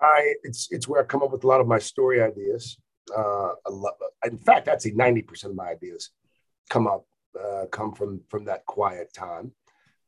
I 0.00 0.34
it's 0.42 0.68
it's 0.70 0.86
where 0.86 1.00
I 1.00 1.04
come 1.04 1.22
up 1.22 1.32
with 1.32 1.44
a 1.44 1.46
lot 1.46 1.60
of 1.60 1.66
my 1.66 1.78
story 1.78 2.22
ideas. 2.22 2.76
Uh, 3.16 3.50
lot, 3.70 3.94
in 4.24 4.36
fact, 4.38 4.68
I'd 4.68 4.82
say 4.82 4.92
ninety 4.94 5.22
percent 5.22 5.52
of 5.52 5.56
my 5.56 5.68
ideas 5.68 6.10
come 6.68 6.86
up 6.86 7.06
uh, 7.42 7.66
come 7.70 7.94
from 7.94 8.20
from 8.28 8.44
that 8.44 8.66
quiet 8.66 9.12
time. 9.14 9.52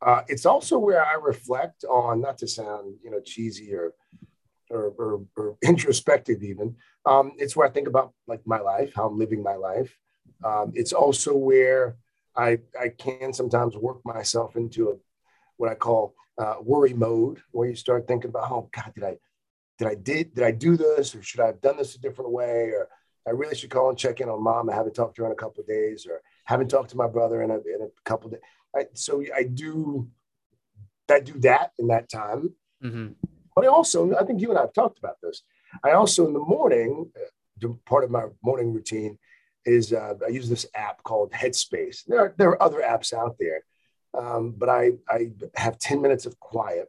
Uh, 0.03 0.23
it's 0.29 0.45
also 0.45 0.79
where 0.79 1.05
I 1.05 1.15
reflect 1.15 1.85
on, 1.85 2.21
not 2.21 2.37
to 2.39 2.49
sound 2.49 2.97
you 3.03 3.11
know 3.11 3.21
cheesy 3.21 3.73
or 3.73 3.95
or, 4.71 4.93
or, 4.99 5.25
or 5.37 5.57
introspective 5.63 6.43
even. 6.43 6.77
Um, 7.05 7.33
it's 7.37 7.57
where 7.57 7.67
I 7.67 7.71
think 7.71 7.89
about 7.89 8.13
like 8.27 8.43
my 8.47 8.61
life, 8.61 8.93
how 8.95 9.07
I'm 9.07 9.19
living 9.19 9.43
my 9.43 9.55
life. 9.55 9.97
Um, 10.45 10.73
it's 10.75 10.93
also 10.93 11.37
where 11.37 11.97
I 12.37 12.59
I 12.79 12.91
can 12.91 13.33
sometimes 13.33 13.77
work 13.77 14.05
myself 14.05 14.57
into 14.57 14.91
a 14.91 14.95
what 15.57 15.71
I 15.71 15.75
call 15.75 16.15
uh, 16.39 16.57
worry 16.61 16.93
mode, 16.93 17.41
where 17.53 17.69
you 17.69 17.77
start 17.77 18.07
thinking 18.07 18.31
about, 18.31 18.51
oh 18.51 18.69
God, 18.73 18.93
did 18.95 19.05
I 19.05 19.17
did 19.79 19.89
I 19.89 19.95
did 19.95 20.35
did 20.35 20.45
I 20.45 20.51
do 20.51 20.77
this 20.77 21.15
or 21.15 21.23
should 21.23 21.41
I 21.41 21.47
have 21.47 21.61
done 21.61 21.77
this 21.79 21.95
a 21.95 22.01
different 22.01 22.31
way 22.31 22.71
or 22.71 22.89
I 23.27 23.31
really 23.31 23.57
should 23.57 23.71
call 23.71 23.89
and 23.89 23.99
check 23.99 24.21
in 24.21 24.29
on 24.29 24.43
mom. 24.43 24.71
I 24.71 24.75
haven't 24.75 24.95
talked 24.95 25.17
to 25.17 25.23
her 25.23 25.27
in 25.27 25.33
a 25.33 25.37
couple 25.37 25.61
of 25.61 25.67
days 25.67 26.07
or 26.09 26.23
haven't 26.45 26.69
talked 26.69 26.91
to 26.91 26.97
my 26.97 27.09
brother 27.09 27.43
in 27.43 27.51
a, 27.51 27.57
in 27.57 27.83
a 27.83 27.89
couple 28.05 28.27
of 28.27 28.33
days. 28.33 28.41
I, 28.75 28.85
so 28.95 29.23
I 29.35 29.43
do 29.43 30.09
I 31.11 31.21
do 31.21 31.39
that 31.41 31.73
in 31.79 31.89
that 31.89 32.09
time. 32.09 32.55
Mm-hmm. 32.83 33.13
But 33.57 33.65
I 33.65 33.69
also 33.69 34.15
I 34.15 34.25
think 34.25 34.41
you 34.41 34.51
and 34.51 34.59
I 34.59 34.63
have 34.63 34.75
talked 34.75 34.99
about 34.99 35.17
this. 35.23 35.43
I 35.83 35.93
also 35.93 36.27
in 36.27 36.35
the 36.35 36.39
morning, 36.39 37.11
uh, 37.65 37.69
part 37.87 38.05
of 38.05 38.11
my 38.11 38.27
morning 38.43 38.73
routine 38.73 39.19
is 39.65 39.93
uh, 39.93 40.15
I 40.25 40.29
use 40.29 40.49
this 40.49 40.67
app 40.75 41.03
called 41.03 41.33
Headspace. 41.33 42.05
There 42.07 42.21
are, 42.21 42.35
there 42.37 42.51
are 42.51 42.63
other 42.63 42.81
apps 42.81 43.13
out 43.13 43.37
there, 43.41 43.65
um, 44.15 44.55
but 44.57 44.69
I, 44.69 44.93
I 45.09 45.31
have 45.57 45.79
10 45.79 46.01
minutes 46.01 46.27
of 46.27 46.39
quiet 46.39 46.87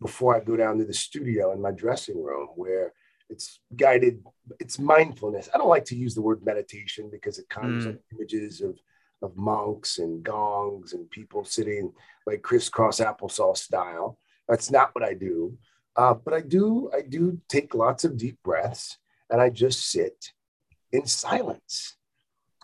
before 0.00 0.36
I 0.36 0.40
go 0.40 0.56
down 0.56 0.78
to 0.78 0.84
the 0.84 0.94
studio 0.94 1.52
in 1.52 1.60
my 1.60 1.72
dressing 1.72 2.22
room 2.22 2.48
where 2.54 2.92
it's 3.28 3.60
guided, 3.76 4.22
it's 4.60 4.78
mindfulness. 4.78 5.48
I 5.52 5.58
don't 5.58 5.68
like 5.68 5.86
to 5.86 5.96
use 5.96 6.14
the 6.14 6.22
word 6.22 6.44
meditation 6.44 7.08
because 7.10 7.38
it 7.38 7.48
conjures 7.48 7.94
mm. 7.94 7.98
images 8.12 8.60
of, 8.60 8.78
of 9.22 9.36
monks 9.36 9.98
and 9.98 10.22
gongs 10.22 10.92
and 10.92 11.10
people 11.10 11.44
sitting 11.44 11.92
like 12.26 12.42
crisscross 12.42 13.00
applesauce 13.00 13.58
style. 13.58 14.18
That's 14.48 14.70
not 14.70 14.94
what 14.94 15.04
I 15.04 15.14
do. 15.14 15.56
Uh, 15.96 16.14
but 16.14 16.32
I 16.32 16.40
do, 16.40 16.90
I 16.94 17.02
do 17.02 17.40
take 17.48 17.74
lots 17.74 18.04
of 18.04 18.16
deep 18.16 18.38
breaths 18.42 18.98
and 19.30 19.40
I 19.40 19.50
just 19.50 19.90
sit 19.90 20.32
in 20.90 21.06
silence 21.06 21.96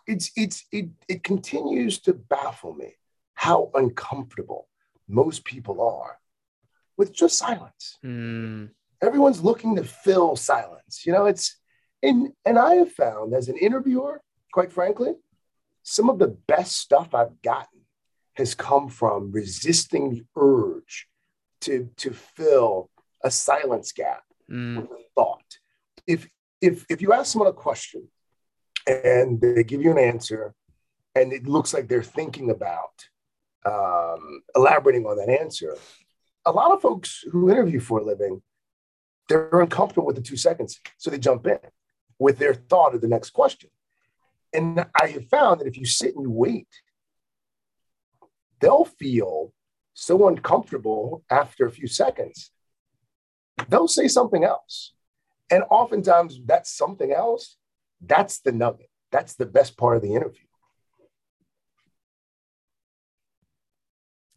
it's 0.09 0.33
it's 0.35 0.65
it 0.73 0.89
it 1.07 1.23
continues 1.23 1.99
to 2.01 2.15
baffle 2.15 2.75
me 2.75 2.95
how 3.35 3.71
uncomfortable 3.75 4.67
most 5.07 5.45
people 5.45 5.81
are 5.81 6.19
with 6.97 7.13
just 7.13 7.39
silence. 7.39 7.99
Mm. 8.05 8.71
Everyone's 9.01 9.45
looking 9.45 9.77
to 9.77 9.85
fill 9.85 10.35
silence. 10.35 11.07
You 11.07 11.13
know, 11.13 11.27
it's 11.27 11.57
and 12.03 12.33
and 12.45 12.59
I 12.59 12.77
have 12.77 12.91
found 12.91 13.35
as 13.35 13.49
an 13.49 13.59
interviewer, 13.59 14.23
quite 14.53 14.73
frankly, 14.73 15.13
some 15.83 16.09
of 16.09 16.19
the 16.19 16.37
best 16.49 16.79
stuff 16.79 17.15
I've 17.15 17.41
gotten 17.43 17.83
has 18.35 18.55
come 18.55 18.89
from 18.89 19.31
resisting 19.31 20.11
the 20.11 20.25
urge 20.37 21.07
to 21.61 21.91
to 21.99 22.13
fill 22.13 22.91
a 23.25 23.31
silence 23.31 23.93
gap 23.93 24.23
mm. 24.51 24.87
thought. 25.15 25.59
If 26.07 26.29
if 26.61 26.85
if 26.89 27.01
you 27.01 27.13
ask 27.13 27.33
someone 27.33 27.49
a 27.49 27.53
question 27.53 28.09
and 28.87 29.41
they 29.41 29.65
give 29.65 29.83
you 29.83 29.91
an 29.91 29.99
answer 29.99 30.55
and 31.15 31.33
it 31.33 31.47
looks 31.47 31.75
like 31.75 31.89
they're 31.89 32.03
thinking 32.03 32.51
about 32.51 33.09
um, 33.65 34.43
elaborating 34.55 35.05
on 35.07 35.17
that 35.17 35.29
answer 35.29 35.77
a 36.47 36.53
lot 36.53 36.73
of 36.73 36.81
folks 36.81 37.25
who 37.31 37.51
interview 37.51 37.81
for 37.81 37.99
a 37.99 38.05
living 38.05 38.41
they're 39.29 39.61
uncomfortable 39.61 40.07
with 40.07 40.17
the 40.17 40.23
two 40.23 40.37
seconds 40.37 40.81
so 40.97 41.11
they 41.11 41.19
jump 41.19 41.47
in 41.47 41.59
with 42.19 42.39
their 42.39 42.55
thought 42.55 42.95
of 42.95 43.01
the 43.01 43.09
next 43.09 43.31
question 43.31 43.69
and 44.53 44.87
i 45.01 45.07
have 45.09 45.29
found 45.29 45.61
that 45.61 45.67
if 45.67 45.77
you 45.77 45.85
sit 45.85 46.15
and 46.15 46.25
you 46.25 46.31
wait 46.31 46.69
they'll 48.61 48.85
feel 48.85 49.53
so 49.93 50.29
uncomfortable 50.29 51.25
after 51.31 51.67
a 51.67 51.71
few 51.71 51.89
seconds 51.89 52.53
they'll 53.69 53.89
say 53.89 54.09
something 54.09 54.45
else 54.45 54.93
and 55.51 55.65
oftentimes 55.71 56.41
that's 56.45 56.71
something 56.71 57.13
else 57.13 57.57
that's 58.01 58.41
the 58.41 58.53
nugget. 58.53 58.91
That's 59.11 59.35
the 59.35 59.47
best 59.47 59.77
part 59.77 59.97
of 59.97 60.03
the 60.03 60.15
interview. 60.15 60.45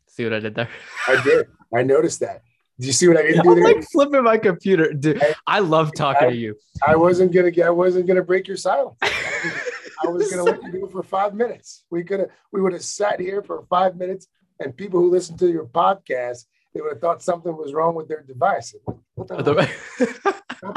See 0.08 0.24
what 0.24 0.34
I 0.34 0.40
did 0.40 0.56
there? 0.56 0.70
I 1.08 1.22
did. 1.24 1.48
I 1.74 1.84
noticed 1.84 2.20
that. 2.22 2.42
Do 2.80 2.88
you 2.88 2.94
see 2.94 3.08
what 3.08 3.18
I 3.18 3.24
did? 3.24 3.40
I'm 3.40 3.60
like 3.60 3.84
flipping 3.92 4.24
my 4.24 4.38
computer. 4.38 4.92
Dude, 4.94 5.22
I, 5.22 5.36
I 5.48 5.60
love 5.60 5.94
talking 5.96 6.28
I, 6.28 6.32
to 6.32 6.36
you. 6.36 6.56
I 6.86 6.96
wasn't 6.96 7.34
gonna 7.34 7.51
get. 7.51 7.68
I 7.68 7.70
wasn't 7.70 8.08
gonna 8.08 8.24
break 8.24 8.48
your 8.48 8.58
silence. 8.58 8.98
I 9.04 10.08
was 10.08 10.32
gonna 10.32 10.44
let 10.44 10.63
you 10.63 10.72
do 10.72 10.86
it 10.86 10.92
for 10.92 11.04
five 11.04 11.34
minutes. 11.34 11.86
We 11.90 12.04
could 12.04 12.22
have. 12.22 12.30
We 12.51 12.62
would 12.62 12.74
have 12.74 12.84
sat 12.84 13.20
here 13.20 13.42
for 13.42 13.63
five 13.70 13.96
minutes, 13.96 14.28
and 14.60 14.75
people 14.75 15.00
who 15.00 15.12
listen 15.12 15.38
to 15.38 15.50
your 15.50 15.66
podcast, 15.66 16.46
they 16.74 16.82
would 16.82 16.94
have 16.94 17.01
thought 17.01 17.22
something 17.22 17.56
was 17.56 17.74
wrong 17.74 17.96
with 17.96 18.08
their 18.08 18.22
device. 18.22 18.74
What 19.16 19.28
the 19.28 19.68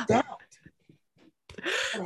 hell? 0.10 0.38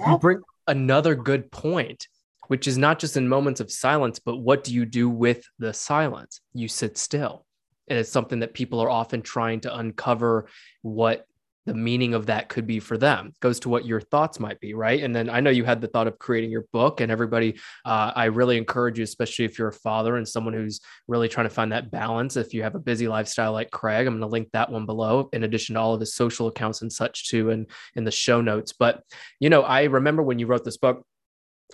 You 0.07 0.19
bring 0.19 0.43
another 0.67 1.15
good 1.15 1.51
point, 1.51 2.07
which 2.49 2.69
is 2.69 2.79
not 2.79 2.99
just 2.99 3.17
in 3.17 3.29
moments 3.29 3.61
of 3.61 3.73
silence, 3.73 4.19
but 4.19 4.37
what 4.37 4.63
do 4.63 4.73
you 4.73 4.85
do 4.85 5.09
with 5.09 5.45
the 5.59 5.73
silence? 5.73 6.41
You 6.55 6.69
sit 6.69 6.97
still. 6.97 7.45
And 7.89 7.99
it's 7.99 8.11
something 8.11 8.41
that 8.41 8.55
people 8.55 8.81
are 8.81 8.91
often 8.91 9.23
trying 9.23 9.61
to 9.61 9.75
uncover 9.75 10.49
what 10.83 11.27
the 11.69 11.75
meaning 11.75 12.15
of 12.15 12.27
that 12.27 12.49
could 12.49 12.67
be 12.67 12.81
for 12.81 12.99
them. 12.99 13.35
Goes 13.41 13.61
to 13.61 13.69
what 13.69 13.85
your 13.85 14.01
thoughts 14.01 14.41
might 14.41 14.59
be 14.61 14.75
right? 14.75 15.03
And 15.03 15.15
then 15.15 15.29
i 15.31 15.41
know 15.41 15.51
you 15.51 15.65
had 15.65 15.81
the 15.81 15.87
thought 15.87 16.07
of 16.07 16.19
creating 16.19 16.51
your 16.51 16.65
book 16.73 17.01
and 17.01 17.11
everybody 17.11 17.59
uh, 17.85 18.13
i 18.15 18.27
really 18.27 18.57
encourage 18.57 18.99
you 18.99 19.05
especially 19.05 19.45
if 19.45 19.59
you're 19.59 19.69
a 19.69 19.73
father 19.73 20.17
and 20.17 20.27
someone 20.27 20.55
who's 20.55 20.81
really 21.07 21.29
trying 21.29 21.49
to 21.49 21.55
find 21.55 21.73
that 21.73 21.91
balance 21.91 22.37
if 22.37 22.55
you 22.55 22.63
have 22.63 22.75
a 22.75 22.81
busy 22.81 23.09
lifestyle 23.09 23.53
like 23.53 23.71
craig 23.71 24.07
i'm 24.07 24.15
going 24.15 24.21
to 24.21 24.27
link 24.27 24.49
that 24.53 24.71
one 24.71 24.87
below 24.87 25.29
in 25.33 25.45
addition 25.45 25.75
to 25.75 25.81
all 25.81 25.95
of 25.95 26.01
his 26.01 26.15
social 26.15 26.47
accounts 26.49 26.83
and 26.83 26.93
such 26.93 27.29
too 27.29 27.51
and 27.51 27.67
in 27.95 28.05
the 28.05 28.11
show 28.11 28.41
notes. 28.41 28.73
But 28.73 29.03
you 29.41 29.51
know 29.51 29.63
i 29.63 29.85
remember 29.85 30.23
when 30.23 30.39
you 30.39 30.47
wrote 30.47 30.65
this 30.65 30.77
book 30.77 31.05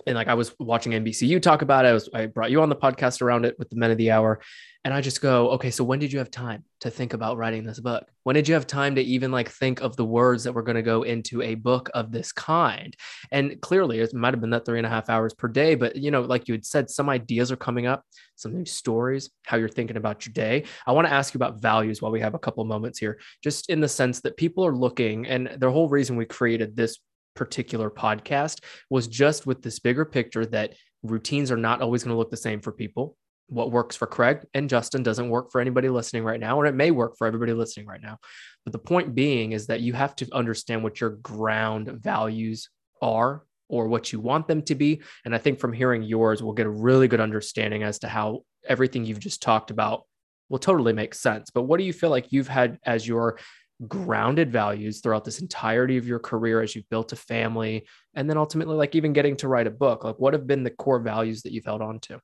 and 0.05 0.15
like 0.15 0.27
I 0.27 0.33
was 0.33 0.53
watching 0.59 0.91
NBCU 0.91 1.41
talk 1.41 1.61
about 1.61 1.85
it. 1.85 1.89
I 1.89 1.93
was 1.93 2.09
I 2.13 2.25
brought 2.25 2.51
you 2.51 2.61
on 2.61 2.69
the 2.69 2.75
podcast 2.75 3.21
around 3.21 3.45
it 3.45 3.57
with 3.57 3.69
the 3.69 3.75
Men 3.75 3.91
of 3.91 3.97
the 3.97 4.11
Hour, 4.11 4.41
and 4.83 4.93
I 4.93 5.01
just 5.01 5.21
go, 5.21 5.49
okay, 5.51 5.71
so 5.71 5.83
when 5.83 5.99
did 5.99 6.11
you 6.11 6.19
have 6.19 6.29
time 6.29 6.63
to 6.81 6.91
think 6.91 7.13
about 7.13 7.37
writing 7.37 7.65
this 7.65 7.79
book? 7.79 8.05
When 8.23 8.35
did 8.35 8.47
you 8.47 8.53
have 8.53 8.67
time 8.67 8.95
to 8.95 9.01
even 9.01 9.31
like 9.31 9.49
think 9.49 9.81
of 9.81 9.95
the 9.95 10.05
words 10.05 10.43
that 10.43 10.53
were 10.53 10.61
going 10.61 10.75
to 10.75 10.83
go 10.83 11.03
into 11.03 11.41
a 11.41 11.55
book 11.55 11.89
of 11.93 12.11
this 12.11 12.31
kind? 12.31 12.95
And 13.31 13.59
clearly, 13.61 13.99
it 13.99 14.13
might 14.13 14.33
have 14.33 14.41
been 14.41 14.51
that 14.51 14.65
three 14.65 14.77
and 14.77 14.85
a 14.85 14.89
half 14.89 15.09
hours 15.09 15.33
per 15.33 15.47
day, 15.47 15.75
but 15.75 15.95
you 15.95 16.11
know, 16.11 16.21
like 16.21 16.47
you 16.47 16.53
had 16.53 16.65
said, 16.65 16.89
some 16.89 17.09
ideas 17.09 17.51
are 17.51 17.57
coming 17.57 17.87
up, 17.87 18.03
some 18.35 18.53
new 18.53 18.65
stories, 18.65 19.31
how 19.43 19.57
you're 19.57 19.69
thinking 19.69 19.97
about 19.97 20.25
your 20.25 20.33
day. 20.33 20.65
I 20.85 20.91
want 20.91 21.07
to 21.07 21.13
ask 21.13 21.33
you 21.33 21.37
about 21.37 21.61
values 21.61 22.01
while 22.01 22.11
we 22.11 22.21
have 22.21 22.35
a 22.35 22.39
couple 22.39 22.63
moments 22.65 22.99
here, 22.99 23.19
just 23.43 23.69
in 23.69 23.79
the 23.79 23.87
sense 23.87 24.21
that 24.21 24.37
people 24.37 24.65
are 24.65 24.75
looking, 24.75 25.25
and 25.25 25.49
the 25.57 25.71
whole 25.71 25.89
reason 25.89 26.15
we 26.15 26.25
created 26.25 26.75
this 26.75 26.99
particular 27.35 27.89
podcast 27.89 28.61
was 28.89 29.07
just 29.07 29.45
with 29.45 29.61
this 29.61 29.79
bigger 29.79 30.05
picture 30.05 30.45
that 30.47 30.73
routines 31.03 31.51
are 31.51 31.57
not 31.57 31.81
always 31.81 32.03
going 32.03 32.13
to 32.13 32.17
look 32.17 32.31
the 32.31 32.37
same 32.37 32.61
for 32.61 32.71
people 32.71 33.15
what 33.47 33.71
works 33.71 33.95
for 33.95 34.07
Craig 34.07 34.45
and 34.53 34.69
Justin 34.69 35.03
doesn't 35.03 35.29
work 35.29 35.51
for 35.51 35.61
anybody 35.61 35.89
listening 35.89 36.23
right 36.23 36.39
now, 36.39 36.59
or 36.59 36.65
it 36.65 36.75
may 36.75 36.91
work 36.91 37.15
for 37.17 37.27
everybody 37.27 37.53
listening 37.53 37.85
right 37.85 38.01
now. 38.01 38.17
But 38.63 38.73
the 38.73 38.79
point 38.79 39.13
being 39.13 39.51
is 39.51 39.67
that 39.67 39.81
you 39.81 39.93
have 39.93 40.15
to 40.17 40.27
understand 40.33 40.83
what 40.83 40.99
your 40.99 41.11
ground 41.11 41.87
values 41.89 42.69
are 43.01 43.43
or 43.69 43.87
what 43.87 44.11
you 44.11 44.19
want 44.19 44.47
them 44.47 44.61
to 44.63 44.75
be. 44.75 45.01
And 45.25 45.35
I 45.35 45.37
think 45.37 45.59
from 45.59 45.73
hearing 45.73 46.03
yours, 46.03 46.41
we'll 46.41 46.53
get 46.53 46.65
a 46.65 46.71
really 46.71 47.07
good 47.07 47.21
understanding 47.21 47.83
as 47.83 47.99
to 47.99 48.07
how 48.07 48.43
everything 48.67 49.05
you've 49.05 49.19
just 49.19 49.41
talked 49.41 49.69
about 49.69 50.03
will 50.49 50.59
totally 50.59 50.93
make 50.93 51.13
sense. 51.13 51.49
But 51.51 51.63
what 51.63 51.77
do 51.77 51.83
you 51.83 51.93
feel 51.93 52.09
like 52.09 52.31
you've 52.31 52.47
had 52.47 52.79
as 52.83 53.07
your 53.07 53.39
grounded 53.87 54.51
values 54.51 55.01
throughout 55.01 55.25
this 55.25 55.41
entirety 55.41 55.97
of 55.97 56.07
your 56.07 56.19
career 56.19 56.61
as 56.61 56.75
you've 56.75 56.89
built 56.89 57.11
a 57.11 57.15
family 57.15 57.85
and 58.13 58.29
then 58.29 58.37
ultimately 58.37 58.75
like 58.75 58.95
even 58.95 59.11
getting 59.11 59.35
to 59.35 59.49
write 59.49 59.67
a 59.67 59.71
book 59.71 60.05
like 60.05 60.17
what 60.17 60.33
have 60.33 60.47
been 60.47 60.63
the 60.63 60.69
core 60.69 60.99
values 60.99 61.41
that 61.41 61.51
you've 61.51 61.65
held 61.65 61.81
on 61.81 61.99
to 61.99 62.17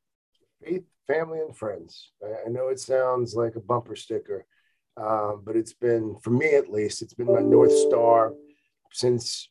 faith 0.64 0.84
family 1.12 1.40
and 1.40 1.56
friends. 1.56 2.12
I, 2.24 2.50
know 2.50 2.70
it 2.70 2.80
sounds 2.80 3.36
like 3.36 3.56
a 3.56 3.60
bumper 3.60 3.96
sticker, 3.96 4.46
um, 4.98 5.42
but 5.46 5.56
it's 5.56 5.74
been, 5.74 6.16
for 6.22 6.30
me 6.30 6.56
at 6.56 6.70
least, 6.70 7.02
it's 7.02 7.14
been 7.14 7.34
my 7.34 7.42
North 7.42 7.72
Star 7.72 8.34
since, 8.92 9.50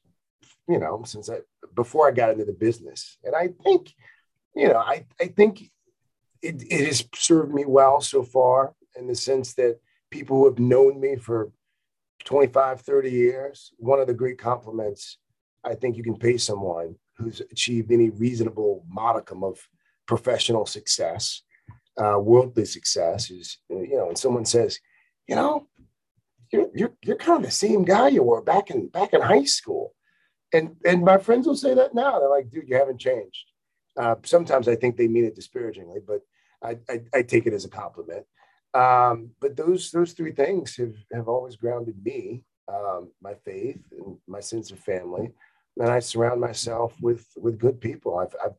you 0.69 0.79
know, 0.79 1.03
since 1.05 1.29
I, 1.29 1.39
before 1.75 2.09
I 2.09 2.13
got 2.13 2.31
into 2.31 2.45
the 2.45 2.53
business. 2.53 3.19
And 3.25 3.35
I 3.35 3.49
think, 3.65 3.93
you 4.55 4.69
know, 4.69 4.79
I, 4.79 5.07
I 5.21 5.27
think 5.27 5.63
it, 6.43 6.63
it 6.71 6.87
has 6.87 7.05
served 7.15 7.53
me 7.53 7.65
well 7.67 8.01
so 8.01 8.23
far 8.23 8.75
in 8.97 9.07
the 9.07 9.15
sense 9.15 9.55
that 9.55 9.79
people 10.11 10.39
who 10.39 10.47
have 10.47 10.59
known 10.59 11.01
me 11.01 11.17
for 11.17 11.51
25, 12.25 12.81
30 12.81 13.11
years, 13.11 13.73
one 13.79 14.01
of 14.01 14.07
the 14.07 14.15
great 14.15 14.39
compliments 14.39 15.19
I 15.65 15.75
think 15.75 15.97
you 15.97 16.03
can 16.03 16.17
pay 16.17 16.37
someone 16.37 16.97
who's 17.17 17.41
achieved 17.41 17.93
any 17.93 18.11
reasonable 18.11 18.85
modicum 18.89 19.45
of 19.45 19.61
professional 20.07 20.67
success, 20.67 21.43
uh, 22.03 22.19
worldly 22.19 22.65
success 22.65 23.31
is, 23.31 23.59
you 23.69 23.97
know, 23.97 24.07
when 24.07 24.17
someone 24.17 24.45
says, 24.45 24.79
you 25.29 25.37
know, 25.37 25.67
you're, 26.51 26.69
you're, 26.75 26.93
you're 27.05 27.17
kind 27.17 27.39
of 27.39 27.45
the 27.45 27.51
same 27.51 27.85
guy 27.85 28.09
you 28.09 28.23
were 28.23 28.43
back 28.43 28.71
in 28.71 28.89
back 28.89 29.13
in 29.13 29.21
high 29.21 29.45
school. 29.45 29.95
And 30.53 30.77
and 30.85 31.05
my 31.05 31.19
friends 31.19 31.47
will 31.47 31.57
say 31.57 31.75
that 31.75 31.95
now. 31.95 32.19
They're 32.19 32.29
like, 32.29 32.51
dude, 32.51 32.69
you 32.69 32.77
haven't 32.77 33.01
changed. 33.01 33.53
Uh, 33.97 34.17
sometimes 34.25 34.67
I 34.67 34.75
think 34.75 34.97
they 34.97 35.07
mean 35.07 35.25
it 35.25 35.37
disparagingly, 35.37 36.01
but 36.05 36.23
I, 36.63 36.79
I, 36.89 37.01
I 37.15 37.23
take 37.23 37.47
it 37.47 37.53
as 37.53 37.65
a 37.65 37.69
compliment. 37.69 38.27
Um, 38.75 39.31
but 39.41 39.57
those 39.57 39.91
those 39.91 40.13
three 40.13 40.33
things 40.33 40.77
have, 40.77 40.95
have 41.13 41.29
always 41.29 41.57
grounded 41.57 42.05
me, 42.05 42.45
um, 42.69 43.11
my 43.21 43.35
faith 43.35 43.81
and 43.91 44.17
my 44.29 44.41
sense 44.41 44.71
of 44.71 44.79
family. 44.79 45.31
And 45.79 45.89
I 45.91 45.99
surround 46.01 46.41
myself 46.41 46.95
with 47.01 47.27
with 47.37 47.59
good 47.59 47.81
people. 47.81 48.19
I've, 48.19 48.35
I've 48.45 48.55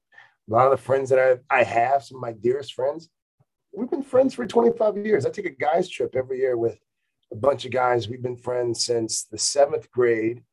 a 0.49 0.53
lot 0.53 0.65
of 0.65 0.71
the 0.71 0.77
friends 0.77 1.09
that 1.09 1.41
I, 1.49 1.59
I 1.59 1.63
have, 1.63 2.03
some 2.03 2.17
of 2.17 2.21
my 2.21 2.33
dearest 2.33 2.73
friends, 2.73 3.09
we've 3.73 3.89
been 3.89 4.03
friends 4.03 4.33
for 4.33 4.45
25 4.45 4.97
years. 4.97 5.25
I 5.25 5.29
take 5.29 5.45
a 5.45 5.49
guys 5.49 5.87
trip 5.87 6.15
every 6.15 6.39
year 6.39 6.57
with 6.57 6.77
a 7.31 7.35
bunch 7.35 7.65
of 7.65 7.71
guys. 7.71 8.09
We've 8.09 8.21
been 8.21 8.35
friends 8.35 8.85
since 8.85 9.23
the 9.23 9.37
seventh 9.37 9.89
grade. 9.91 10.43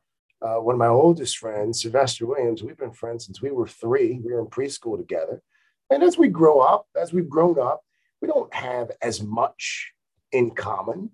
Uh, 0.41 0.57
one 0.57 0.75
of 0.75 0.79
my 0.79 0.87
oldest 0.87 1.39
friends, 1.39 1.83
Sylvester 1.83 2.27
Williams, 2.27 2.63
we've 2.63 2.77
been 2.77 2.93
friends 2.93 3.27
since 3.27 3.43
we 3.43 3.51
were 3.51 3.67
three. 3.67 4.21
We 4.23 4.33
were 4.33 4.41
in 4.41 4.47
preschool 4.47 4.97
together. 4.97 5.43
And 5.91 6.03
as 6.03 6.17
we 6.17 6.29
grow 6.29 6.61
up, 6.61 6.87
as 7.01 7.13
we've 7.13 7.29
grown 7.29 7.59
up, 7.59 7.81
we 8.21 8.29
don't 8.29 8.53
have 8.55 8.91
as 9.03 9.23
much 9.23 9.93
in 10.33 10.51
common, 10.51 11.11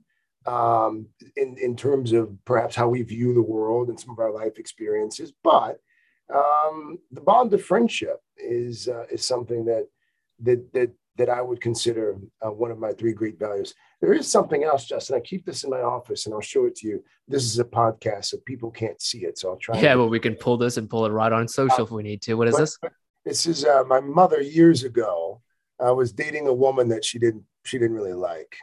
um, 0.47 1.07
in, 1.37 1.57
in 1.59 1.77
terms 1.77 2.13
of 2.13 2.37
perhaps 2.45 2.75
how 2.75 2.89
we 2.89 3.03
view 3.03 3.35
the 3.35 3.43
world 3.43 3.89
and 3.89 3.99
some 3.99 4.11
of 4.11 4.19
our 4.19 4.33
life 4.33 4.59
experiences. 4.59 5.33
But 5.43 5.79
um, 6.35 6.99
the 7.13 7.21
bond 7.21 7.53
of 7.55 7.65
friendship 7.65 8.21
is, 8.37 8.89
uh, 8.89 9.05
is 9.11 9.27
something 9.27 9.65
that, 9.67 9.89
that, 10.41 10.73
that, 10.73 10.91
that 11.17 11.29
I 11.29 11.41
would 11.41 11.61
consider 11.61 12.17
uh, 12.45 12.51
one 12.51 12.73
of 12.73 12.79
my 12.79 12.93
three 12.93 13.13
great 13.13 13.39
values. 13.39 13.75
There 14.01 14.13
is 14.13 14.27
something 14.27 14.65
else, 14.65 14.85
Justin. 14.85 15.17
I 15.17 15.21
keep 15.21 15.47
this 15.47 15.63
in 15.63 15.71
my 15.71 15.81
office 15.81 16.27
and 16.27 16.35
I'll 16.35 16.41
show 16.41 16.67
it 16.67 16.75
to 16.77 16.89
you. 16.89 17.05
This 17.29 17.45
is 17.45 17.59
a 17.59 17.65
podcast, 17.65 18.27
so 18.27 18.39
people 18.45 18.71
can't 18.71 19.01
see 19.01 19.25
it. 19.25 19.39
So 19.39 19.51
I'll 19.51 19.57
try. 19.57 19.81
Yeah, 19.81 19.95
well, 19.95 20.09
we 20.09 20.19
can 20.19 20.35
pull 20.35 20.57
this 20.57 20.77
and 20.77 20.91
pull 20.91 21.07
it 21.07 21.11
right 21.11 21.33
on 21.33 21.47
social 21.47 21.83
uh, 21.83 21.85
if 21.85 21.91
we 21.93 22.03
need 22.03 22.21
to. 22.23 22.35
What 22.35 22.49
is 22.49 22.57
this? 22.57 22.79
This 23.25 23.47
is 23.47 23.65
uh, 23.65 23.85
my 23.87 24.01
mother 24.01 24.43
years 24.43 24.83
ago. 24.83 25.41
I 25.81 25.91
was 25.91 26.13
dating 26.13 26.47
a 26.47 26.55
woman 26.55 26.89
that 26.89 27.05
she 27.05 27.19
didn't 27.19 27.45
she 27.65 27.79
didn't 27.79 27.97
really 27.97 28.13
like 28.13 28.57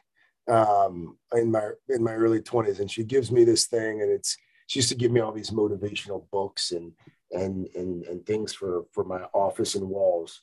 um, 0.49 1.17
in 1.33 1.51
my 1.51 1.71
in 1.89 2.03
my 2.03 2.13
early 2.13 2.41
20s 2.41 2.79
and 2.79 2.89
she 2.89 3.03
gives 3.03 3.31
me 3.31 3.43
this 3.43 3.67
thing 3.67 4.01
and 4.01 4.11
it's 4.11 4.37
she 4.67 4.79
used 4.79 4.89
to 4.89 4.95
give 4.95 5.11
me 5.11 5.19
all 5.19 5.31
these 5.31 5.51
motivational 5.51 6.25
books 6.31 6.71
and 6.71 6.93
and 7.31 7.67
and, 7.75 8.05
and 8.05 8.25
things 8.25 8.53
for 8.53 8.83
for 8.91 9.03
my 9.03 9.21
office 9.33 9.75
and 9.75 9.87
walls. 9.87 10.41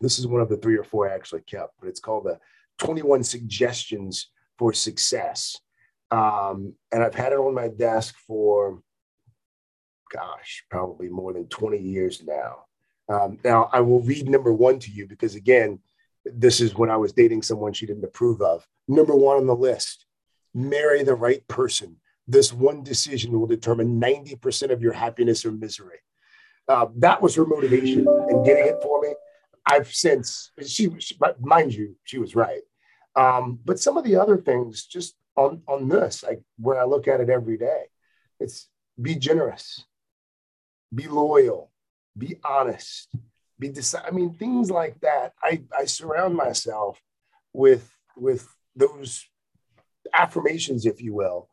This 0.00 0.18
is 0.18 0.26
one 0.26 0.40
of 0.40 0.48
the 0.48 0.56
three 0.58 0.76
or 0.76 0.84
four 0.84 1.08
I 1.10 1.14
actually 1.14 1.42
kept 1.42 1.74
but 1.80 1.88
it's 1.88 2.00
called 2.00 2.24
the 2.24 2.38
21 2.78 3.24
suggestions 3.24 4.30
for 4.58 4.72
success. 4.72 5.56
Um, 6.10 6.74
and 6.90 7.02
i've 7.02 7.14
had 7.14 7.32
it 7.32 7.38
on 7.38 7.52
my 7.52 7.68
desk 7.68 8.16
for 8.26 8.80
gosh 10.10 10.64
probably 10.70 11.10
more 11.10 11.34
than 11.34 11.46
20 11.48 11.76
years 11.76 12.22
now 12.24 12.64
um, 13.08 13.38
now 13.44 13.68
i 13.72 13.80
will 13.80 14.00
read 14.00 14.28
number 14.28 14.52
one 14.52 14.78
to 14.78 14.90
you 14.90 15.06
because 15.06 15.34
again 15.34 15.78
this 16.34 16.60
is 16.60 16.74
when 16.74 16.90
I 16.90 16.96
was 16.96 17.12
dating 17.12 17.42
someone 17.42 17.72
she 17.72 17.86
didn't 17.86 18.04
approve 18.04 18.40
of. 18.40 18.66
Number 18.86 19.14
one 19.14 19.36
on 19.36 19.46
the 19.46 19.54
list 19.54 20.04
marry 20.54 21.02
the 21.02 21.14
right 21.14 21.46
person. 21.46 21.96
This 22.26 22.52
one 22.52 22.82
decision 22.82 23.38
will 23.38 23.46
determine 23.46 24.00
90% 24.00 24.70
of 24.70 24.82
your 24.82 24.92
happiness 24.92 25.44
or 25.44 25.52
misery. 25.52 25.98
Uh, 26.68 26.86
that 26.96 27.22
was 27.22 27.34
her 27.34 27.46
motivation 27.46 28.06
in 28.28 28.42
getting 28.44 28.66
it 28.66 28.82
for 28.82 29.00
me. 29.00 29.14
I've 29.66 29.92
since, 29.92 30.50
she, 30.66 30.90
she 30.98 31.16
mind 31.40 31.74
you, 31.74 31.96
she 32.04 32.18
was 32.18 32.34
right. 32.34 32.62
Um, 33.14 33.58
but 33.64 33.78
some 33.78 33.96
of 33.96 34.04
the 34.04 34.16
other 34.16 34.36
things, 34.36 34.84
just 34.84 35.14
on, 35.36 35.62
on 35.68 35.88
this, 35.88 36.22
like 36.22 36.40
where 36.58 36.80
I 36.80 36.84
look 36.84 37.08
at 37.08 37.20
it 37.20 37.30
every 37.30 37.56
day, 37.56 37.84
it's 38.40 38.68
be 39.00 39.14
generous, 39.14 39.84
be 40.94 41.06
loyal, 41.06 41.67
be 42.18 42.36
honest, 42.44 43.14
be 43.58 43.68
decided. 43.68 44.08
I 44.08 44.10
mean, 44.10 44.34
things 44.34 44.70
like 44.70 45.00
that. 45.00 45.32
I, 45.42 45.62
I 45.76 45.84
surround 45.84 46.34
myself 46.34 47.00
with 47.52 47.90
with 48.16 48.48
those 48.76 49.24
affirmations, 50.14 50.86
if 50.86 51.00
you 51.00 51.14
will. 51.14 51.48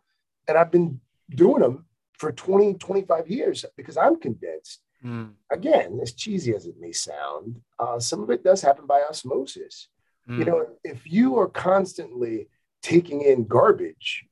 And 0.48 0.58
I've 0.58 0.72
been 0.72 1.00
doing 1.30 1.62
them 1.62 1.86
for 2.14 2.32
20, 2.32 2.76
25 2.76 3.28
years 3.28 3.66
because 3.76 3.98
I'm 3.98 4.20
convinced. 4.20 4.82
Mm. 5.04 5.34
Again, 5.52 6.00
as 6.02 6.14
cheesy 6.14 6.56
as 6.56 6.66
it 6.66 6.76
may 6.80 6.92
sound, 6.92 7.62
uh, 7.80 8.00
some 8.00 8.24
of 8.24 8.30
it 8.30 8.44
does 8.44 8.62
happen 8.62 8.86
by 8.86 9.04
osmosis. 9.10 9.90
Mm. 10.30 10.40
You 10.40 10.46
know, 10.46 10.68
if 10.84 11.12
you 11.12 11.38
are 11.38 11.48
constantly 11.48 12.48
taking 12.82 13.22
in 13.22 13.46
garbage, 13.46 14.26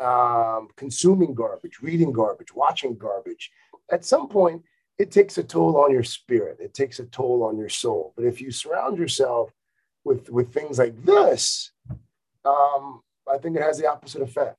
um, 0.00 0.68
consuming 0.76 1.34
garbage, 1.34 1.80
reading 1.80 2.12
garbage, 2.12 2.54
watching 2.54 2.96
garbage, 2.96 3.50
at 3.90 4.04
some 4.04 4.28
point 4.28 4.62
it 4.98 5.10
takes 5.10 5.38
a 5.38 5.42
toll 5.42 5.76
on 5.76 5.90
your 5.90 6.04
spirit. 6.04 6.58
It 6.60 6.74
takes 6.74 6.98
a 6.98 7.04
toll 7.06 7.42
on 7.42 7.58
your 7.58 7.68
soul. 7.68 8.12
But 8.16 8.24
if 8.24 8.40
you 8.40 8.50
surround 8.50 8.98
yourself 8.98 9.50
with 10.04 10.30
with 10.30 10.52
things 10.52 10.78
like 10.78 11.02
this, 11.04 11.72
um, 12.44 13.02
I 13.30 13.38
think 13.38 13.56
it 13.56 13.62
has 13.62 13.78
the 13.78 13.88
opposite 13.88 14.22
effect. 14.22 14.56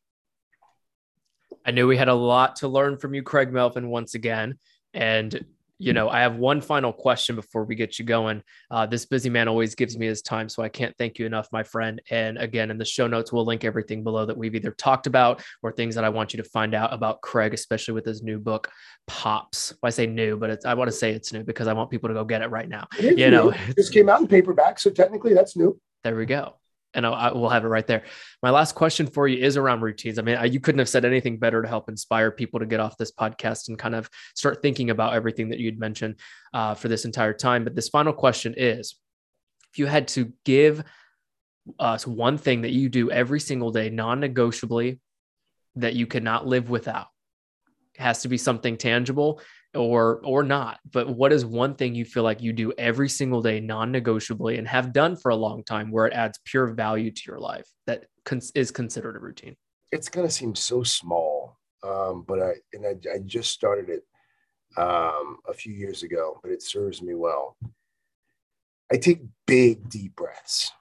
I 1.66 1.72
knew 1.72 1.88
we 1.88 1.98
had 1.98 2.10
a 2.10 2.14
lot 2.14 2.58
to 2.58 2.68
learn 2.68 2.98
from 2.98 3.14
you, 3.14 3.24
Craig 3.24 3.52
Melvin, 3.52 3.90
once 3.90 4.14
again. 4.14 4.60
And 4.94 5.46
you 5.78 5.94
know, 5.94 6.10
I 6.10 6.22
have 6.22 6.38
one 6.38 6.62
final 6.62 6.94
question 6.94 7.36
before 7.36 7.66
we 7.66 7.76
get 7.76 8.00
you 8.00 8.06
going. 8.06 8.42
Uh, 8.72 8.86
this 8.86 9.06
busy 9.06 9.30
man 9.30 9.48
always 9.48 9.76
gives 9.76 9.98
me 9.98 10.06
his 10.06 10.22
time, 10.22 10.48
so 10.48 10.64
I 10.64 10.70
can't 10.70 10.96
thank 10.98 11.20
you 11.20 11.26
enough, 11.26 11.48
my 11.52 11.64
friend. 11.64 12.02
And 12.10 12.38
again, 12.38 12.72
in 12.72 12.78
the 12.78 12.86
show 12.86 13.08
notes, 13.08 13.34
we'll 13.34 13.46
link 13.46 13.64
everything 13.64 14.04
below 14.04 14.26
that 14.26 14.38
we've 14.38 14.56
either 14.56 14.72
talked 14.72 15.08
about 15.08 15.44
or 15.62 15.72
things 15.72 15.96
that 15.96 16.04
I 16.04 16.10
want 16.10 16.34
you 16.34 16.42
to 16.42 16.50
find 16.50 16.74
out 16.74 16.94
about 16.94 17.22
Craig, 17.22 17.54
especially 17.54 17.94
with 17.94 18.06
his 18.06 18.24
new 18.24 18.40
book, 18.40 18.70
Pops. 19.08 19.74
Well, 19.82 19.88
I 19.88 19.92
say 19.92 20.08
new, 20.08 20.38
but 20.38 20.66
I 20.66 20.74
want 20.76 20.90
to 20.90 20.96
say 20.96 21.12
it's 21.12 21.34
new 21.34 21.44
because 21.44 21.68
I 21.68 21.74
want 21.74 21.92
people 21.92 22.10
to 22.10 22.14
go 22.14 22.24
get 22.24 22.42
it 22.42 22.48
right 22.48 22.70
now. 22.70 22.88
It 22.98 23.18
you 23.18 23.30
know, 23.30 23.54
this 23.76 23.90
came 23.90 24.10
out 24.10 24.22
in 24.22 24.28
paperback, 24.28 24.80
so 24.80 24.90
technically 24.90 25.34
that's 25.34 25.58
new. 25.58 25.80
There 26.04 26.16
we 26.16 26.26
go 26.26 26.56
and 26.96 27.06
I, 27.06 27.32
will 27.32 27.50
have 27.50 27.66
it 27.66 27.68
right 27.68 27.86
there. 27.86 28.04
My 28.42 28.50
last 28.50 28.74
question 28.74 29.06
for 29.06 29.28
you 29.28 29.44
is 29.44 29.58
around 29.58 29.82
routines. 29.82 30.18
I 30.18 30.22
mean, 30.22 30.38
I, 30.38 30.46
you 30.46 30.60
couldn't 30.60 30.80
have 30.80 30.90
said 30.90 31.06
anything 31.06 31.38
better 31.38 31.62
to 31.62 31.68
help 31.68 31.90
inspire 31.90 32.32
people 32.32 32.60
to 32.60 32.66
get 32.66 32.80
off 32.80 32.98
this 32.98 33.12
podcast 33.12 33.68
and 33.68 33.78
kind 33.78 33.94
of 33.94 34.10
start 34.34 34.62
thinking 34.62 34.90
about 34.90 35.14
everything 35.14 35.50
that 35.50 35.60
you'd 35.60 35.80
mentioned 35.80 36.16
uh, 36.54 36.74
for 36.74 36.88
this 36.88 37.06
entire 37.06 37.34
time. 37.34 37.64
But 37.64 37.76
this 37.76 37.90
final 37.90 38.14
question 38.14 38.56
is 38.58 38.96
if 39.72 39.80
you 39.80 39.86
had 39.86 40.08
to 40.10 40.32
give 40.46 40.84
us 41.80 42.08
one 42.08 42.38
thing 42.38 42.62
that 42.62 42.72
you 42.72 42.90
do 42.90 43.12
every 43.12 43.40
single 43.40 43.72
day, 43.72 43.90
non 43.90 44.20
negotiably, 44.20 45.00
that 45.76 45.96
you 45.96 46.08
cannot 46.08 46.48
live 46.48 46.70
without, 46.70 47.08
it 47.96 48.02
has 48.02 48.22
to 48.22 48.30
be 48.30 48.38
something 48.38 48.78
tangible 48.78 49.42
or 49.76 50.22
or 50.24 50.44
not 50.44 50.80
but 50.92 51.10
what 51.10 51.32
is 51.32 51.46
one 51.46 51.76
thing 51.76 51.94
you 51.94 52.06
feel 52.06 52.24
like 52.24 52.42
you 52.42 52.54
do 52.54 52.72
every 52.78 53.10
single 53.10 53.42
day 53.42 53.60
non-negotiably 53.60 54.58
and 54.58 54.68
have 54.68 54.94
done 54.94 55.16
for 55.16 55.30
a 55.30 55.36
long 55.36 55.64
time 55.64 55.92
where 55.92 56.06
it 56.06 56.14
adds 56.14 56.40
pure 56.46 56.68
value 56.68 57.12
to 57.12 57.22
your 57.28 57.40
life 57.40 57.68
that 57.86 58.06
is 58.56 58.72
considered 58.72 59.16
a 59.16 59.20
routine 59.20 59.56
it's 59.92 60.10
going 60.10 60.28
to 60.28 60.34
seem 60.34 60.56
so 60.56 60.84
small 60.84 61.60
um, 61.84 62.24
but 62.28 62.42
i 62.42 62.54
and 62.74 62.86
I, 62.86 63.16
I, 63.16 63.20
just 63.26 63.52
started 63.52 63.90
it 63.90 64.04
um, 64.78 65.38
a 65.48 65.54
few 65.54 65.74
years 65.74 66.04
ago 66.04 66.40
but 66.42 66.52
it 66.52 66.64
serves 66.64 67.02
me 67.02 67.14
well 67.14 67.58
i 68.92 68.98
take 68.98 69.22
big 69.46 69.90
deep 69.90 70.16
breaths 70.16 70.72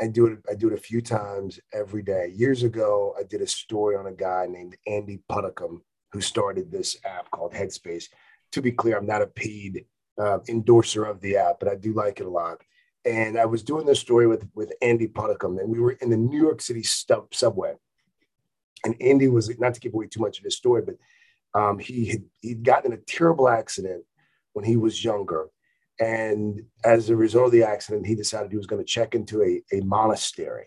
I 0.00 0.08
do 0.08 0.26
it. 0.26 0.38
I 0.50 0.54
do 0.54 0.68
it 0.68 0.72
a 0.72 0.80
few 0.80 1.02
times 1.02 1.60
every 1.72 2.02
day. 2.02 2.32
Years 2.34 2.62
ago, 2.62 3.14
I 3.18 3.24
did 3.24 3.42
a 3.42 3.46
story 3.46 3.94
on 3.94 4.06
a 4.06 4.12
guy 4.12 4.46
named 4.48 4.74
Andy 4.86 5.20
Puddicombe 5.28 5.82
who 6.12 6.20
started 6.20 6.70
this 6.70 6.96
app 7.04 7.30
called 7.30 7.52
Headspace. 7.52 8.08
To 8.52 8.62
be 8.62 8.72
clear, 8.72 8.96
I'm 8.96 9.06
not 9.06 9.22
a 9.22 9.26
paid 9.26 9.86
uh, 10.20 10.38
endorser 10.48 11.04
of 11.04 11.20
the 11.20 11.36
app, 11.36 11.58
but 11.58 11.68
I 11.68 11.74
do 11.74 11.92
like 11.92 12.20
it 12.20 12.26
a 12.26 12.30
lot. 12.30 12.58
And 13.04 13.38
I 13.38 13.46
was 13.46 13.62
doing 13.62 13.86
this 13.86 13.98
story 13.98 14.26
with 14.26 14.46
with 14.54 14.72
Andy 14.80 15.08
Puddicombe, 15.08 15.58
and 15.58 15.70
we 15.70 15.80
were 15.80 15.92
in 15.92 16.10
the 16.10 16.16
New 16.16 16.40
York 16.40 16.60
City 16.60 16.82
subway. 16.82 17.74
And 18.84 19.00
Andy 19.00 19.28
was 19.28 19.58
not 19.58 19.74
to 19.74 19.80
give 19.80 19.94
away 19.94 20.06
too 20.06 20.20
much 20.20 20.38
of 20.38 20.44
his 20.44 20.56
story, 20.56 20.82
but 20.82 20.96
um, 21.60 21.78
he 21.78 22.06
had 22.06 22.24
he'd 22.40 22.62
gotten 22.62 22.92
in 22.92 22.98
a 22.98 23.02
terrible 23.02 23.48
accident 23.48 24.04
when 24.52 24.64
he 24.64 24.76
was 24.76 25.04
younger, 25.04 25.48
and 25.98 26.62
as 26.84 27.10
a 27.10 27.16
result 27.16 27.46
of 27.46 27.52
the 27.52 27.64
accident, 27.64 28.06
he 28.06 28.14
decided 28.14 28.50
he 28.50 28.56
was 28.56 28.66
going 28.66 28.82
to 28.82 28.92
check 28.92 29.14
into 29.14 29.42
a, 29.42 29.62
a 29.76 29.80
monastery 29.82 30.66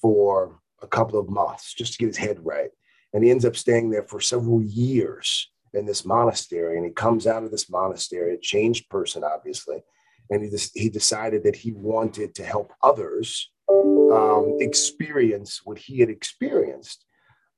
for 0.00 0.60
a 0.82 0.86
couple 0.86 1.18
of 1.18 1.30
months 1.30 1.72
just 1.72 1.92
to 1.92 1.98
get 1.98 2.08
his 2.08 2.16
head 2.16 2.38
right. 2.42 2.70
And 3.12 3.22
he 3.22 3.30
ends 3.30 3.44
up 3.44 3.56
staying 3.56 3.90
there 3.90 4.04
for 4.04 4.20
several 4.20 4.62
years 4.62 5.50
in 5.74 5.86
this 5.86 6.04
monastery. 6.04 6.76
And 6.76 6.86
he 6.86 6.92
comes 6.92 7.26
out 7.26 7.44
of 7.44 7.50
this 7.50 7.70
monastery, 7.70 8.34
a 8.34 8.38
changed 8.38 8.88
person, 8.88 9.22
obviously. 9.24 9.82
And 10.30 10.42
he, 10.42 10.50
just, 10.50 10.76
he 10.76 10.88
decided 10.88 11.44
that 11.44 11.56
he 11.56 11.72
wanted 11.72 12.34
to 12.36 12.44
help 12.44 12.72
others 12.82 13.50
um, 13.68 14.56
experience 14.60 15.60
what 15.64 15.78
he 15.78 16.00
had 16.00 16.08
experienced. 16.08 17.04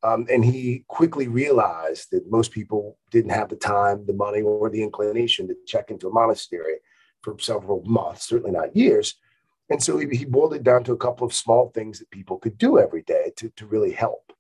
Um, 0.03 0.27
and 0.31 0.45
he 0.45 0.85
quickly 0.87 1.29
realized 1.29 2.09
that 2.13 2.31
most 2.31 2.53
people 2.53 2.99
didn't 3.11 3.31
have 3.31 3.49
the 3.49 3.57
time, 3.57 4.05
the 4.07 4.13
money, 4.13 4.43
or 4.43 4.69
the 4.69 4.83
inclination 4.83 5.49
to 5.49 5.55
check 5.67 5.91
into 5.91 6.09
a 6.09 6.13
monastery 6.13 6.75
for 7.23 7.39
several 7.39 7.83
months, 7.87 8.29
certainly 8.29 8.53
not 8.53 8.77
years. 8.77 9.15
And 9.71 9.83
so 9.83 9.97
he, 9.99 10.07
he 10.15 10.27
boiled 10.27 10.55
it 10.55 10.63
down 10.63 10.85
to 10.85 10.93
a 10.93 10.97
couple 10.99 11.27
of 11.27 11.33
small 11.33 11.71
things 11.71 11.99
that 11.99 12.11
people 12.11 12.39
could 12.39 12.59
do 12.59 12.79
every 12.79 13.03
day 13.03 13.33
to, 13.37 13.49
to 13.57 13.67
really 13.67 13.93
help. 13.93 14.33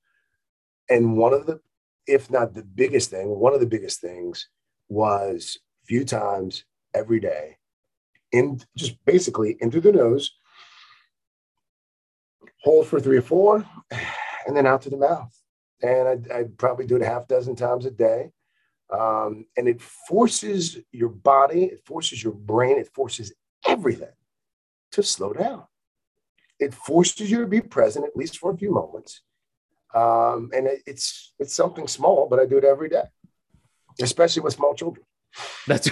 And 0.88 1.16
one 1.16 1.32
of 1.32 1.46
the, 1.46 1.60
if 2.06 2.30
not 2.30 2.54
the 2.54 2.62
biggest 2.62 3.10
thing, 3.10 3.28
one 3.28 3.54
of 3.54 3.60
the 3.60 3.66
biggest 3.66 4.00
things 4.00 4.48
was 4.88 5.58
a 5.82 5.86
few 5.86 6.04
times 6.04 6.64
every 6.94 7.20
day, 7.20 7.56
in 8.32 8.60
just 8.76 9.02
basically 9.04 9.56
in 9.60 9.70
through 9.70 9.80
the 9.80 9.92
nose, 9.92 10.32
hold 12.62 12.86
for 12.86 13.00
three 13.00 13.16
or 13.16 13.22
four, 13.22 13.64
and 14.46 14.56
then 14.56 14.66
out 14.66 14.82
to 14.82 14.90
the 14.90 14.96
mouth. 14.96 15.34
And 15.82 16.08
I'd, 16.08 16.30
I'd 16.30 16.58
probably 16.58 16.86
do 16.86 16.96
it 16.96 17.02
a 17.02 17.06
half 17.06 17.28
dozen 17.28 17.56
times 17.56 17.86
a 17.86 17.90
day. 17.90 18.30
Um, 18.90 19.46
and 19.56 19.66
it 19.66 19.80
forces 19.80 20.78
your 20.92 21.08
body, 21.08 21.64
it 21.64 21.80
forces 21.84 22.22
your 22.22 22.32
brain, 22.32 22.78
it 22.78 22.88
forces 22.94 23.32
everything 23.66 24.12
to 24.92 25.02
slow 25.02 25.32
down. 25.32 25.64
It 26.60 26.74
forces 26.74 27.30
you 27.30 27.40
to 27.40 27.46
be 27.46 27.60
present, 27.60 28.04
at 28.04 28.16
least 28.16 28.38
for 28.38 28.52
a 28.52 28.56
few 28.56 28.70
moments. 28.70 29.22
Um, 29.94 30.50
and 30.54 30.66
it, 30.66 30.80
it's 30.86 31.32
it's 31.38 31.54
something 31.54 31.86
small, 31.86 32.28
but 32.28 32.38
I 32.38 32.46
do 32.46 32.58
it 32.58 32.64
every 32.64 32.88
day, 32.88 33.04
especially 34.00 34.42
with 34.42 34.54
small 34.54 34.74
children. 34.74 35.04
That's 35.66 35.90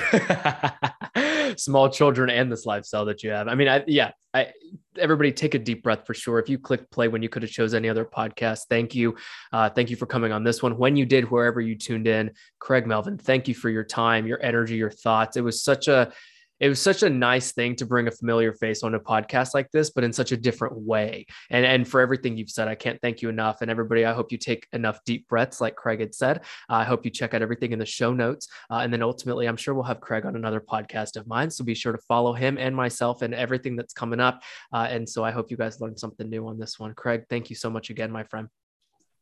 small 1.62 1.88
children 1.88 2.30
and 2.30 2.50
this 2.50 2.66
lifestyle 2.66 3.04
that 3.06 3.22
you 3.22 3.30
have. 3.30 3.48
I 3.48 3.54
mean, 3.54 3.68
I 3.68 3.84
yeah, 3.86 4.12
I 4.34 4.52
everybody 4.98 5.32
take 5.32 5.54
a 5.54 5.58
deep 5.58 5.82
breath 5.82 6.06
for 6.06 6.14
sure. 6.14 6.38
If 6.38 6.48
you 6.48 6.58
click 6.58 6.90
play 6.90 7.08
when 7.08 7.22
you 7.22 7.28
could 7.28 7.42
have 7.42 7.50
chose 7.50 7.74
any 7.74 7.88
other 7.88 8.04
podcast, 8.04 8.62
thank 8.68 8.94
you. 8.94 9.16
Uh, 9.52 9.70
thank 9.70 9.90
you 9.90 9.96
for 9.96 10.06
coming 10.06 10.32
on 10.32 10.44
this 10.44 10.62
one. 10.62 10.76
When 10.76 10.96
you 10.96 11.06
did, 11.06 11.30
wherever 11.30 11.60
you 11.60 11.76
tuned 11.76 12.06
in, 12.06 12.32
Craig 12.58 12.86
Melvin, 12.86 13.18
thank 13.18 13.48
you 13.48 13.54
for 13.54 13.70
your 13.70 13.84
time, 13.84 14.26
your 14.26 14.42
energy, 14.42 14.76
your 14.76 14.90
thoughts. 14.90 15.36
It 15.36 15.42
was 15.42 15.62
such 15.62 15.88
a 15.88 16.12
it 16.60 16.68
was 16.68 16.80
such 16.80 17.02
a 17.02 17.10
nice 17.10 17.52
thing 17.52 17.74
to 17.76 17.86
bring 17.86 18.06
a 18.06 18.10
familiar 18.10 18.52
face 18.52 18.82
on 18.82 18.94
a 18.94 19.00
podcast 19.00 19.54
like 19.54 19.70
this, 19.72 19.90
but 19.90 20.04
in 20.04 20.12
such 20.12 20.32
a 20.32 20.36
different 20.36 20.76
way. 20.76 21.26
And 21.50 21.66
and 21.66 21.86
for 21.86 22.00
everything 22.00 22.36
you've 22.36 22.50
said, 22.50 22.68
I 22.68 22.74
can't 22.74 23.00
thank 23.00 23.22
you 23.22 23.28
enough. 23.28 23.62
And 23.62 23.70
everybody, 23.70 24.04
I 24.04 24.12
hope 24.12 24.32
you 24.32 24.38
take 24.38 24.66
enough 24.72 25.00
deep 25.04 25.28
breaths, 25.28 25.60
like 25.60 25.76
Craig 25.76 26.00
had 26.00 26.14
said. 26.14 26.38
Uh, 26.70 26.74
I 26.74 26.84
hope 26.84 27.04
you 27.04 27.10
check 27.10 27.34
out 27.34 27.42
everything 27.42 27.72
in 27.72 27.78
the 27.78 27.86
show 27.86 28.12
notes, 28.12 28.48
uh, 28.70 28.76
and 28.76 28.92
then 28.92 29.02
ultimately, 29.02 29.46
I'm 29.46 29.56
sure 29.56 29.74
we'll 29.74 29.84
have 29.84 30.00
Craig 30.00 30.24
on 30.24 30.36
another 30.36 30.60
podcast 30.60 31.16
of 31.16 31.26
mine. 31.26 31.50
So 31.50 31.64
be 31.64 31.74
sure 31.74 31.92
to 31.92 32.02
follow 32.08 32.32
him 32.32 32.58
and 32.58 32.74
myself 32.74 33.22
and 33.22 33.34
everything 33.34 33.76
that's 33.76 33.92
coming 33.92 34.20
up. 34.20 34.42
Uh, 34.72 34.86
and 34.88 35.08
so 35.08 35.24
I 35.24 35.30
hope 35.30 35.50
you 35.50 35.56
guys 35.56 35.80
learned 35.80 35.98
something 35.98 36.28
new 36.28 36.46
on 36.46 36.58
this 36.58 36.78
one. 36.78 36.94
Craig, 36.94 37.24
thank 37.28 37.50
you 37.50 37.56
so 37.56 37.70
much 37.70 37.90
again, 37.90 38.10
my 38.10 38.24
friend. 38.24 38.48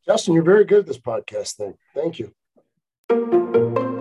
Justin, 0.07 0.35
you're 0.35 0.43
very 0.43 0.65
good 0.65 0.81
at 0.81 0.87
this 0.87 0.99
podcast 0.99 1.57
thing. 1.57 1.75
Thank 1.95 2.19
you. 2.19 4.00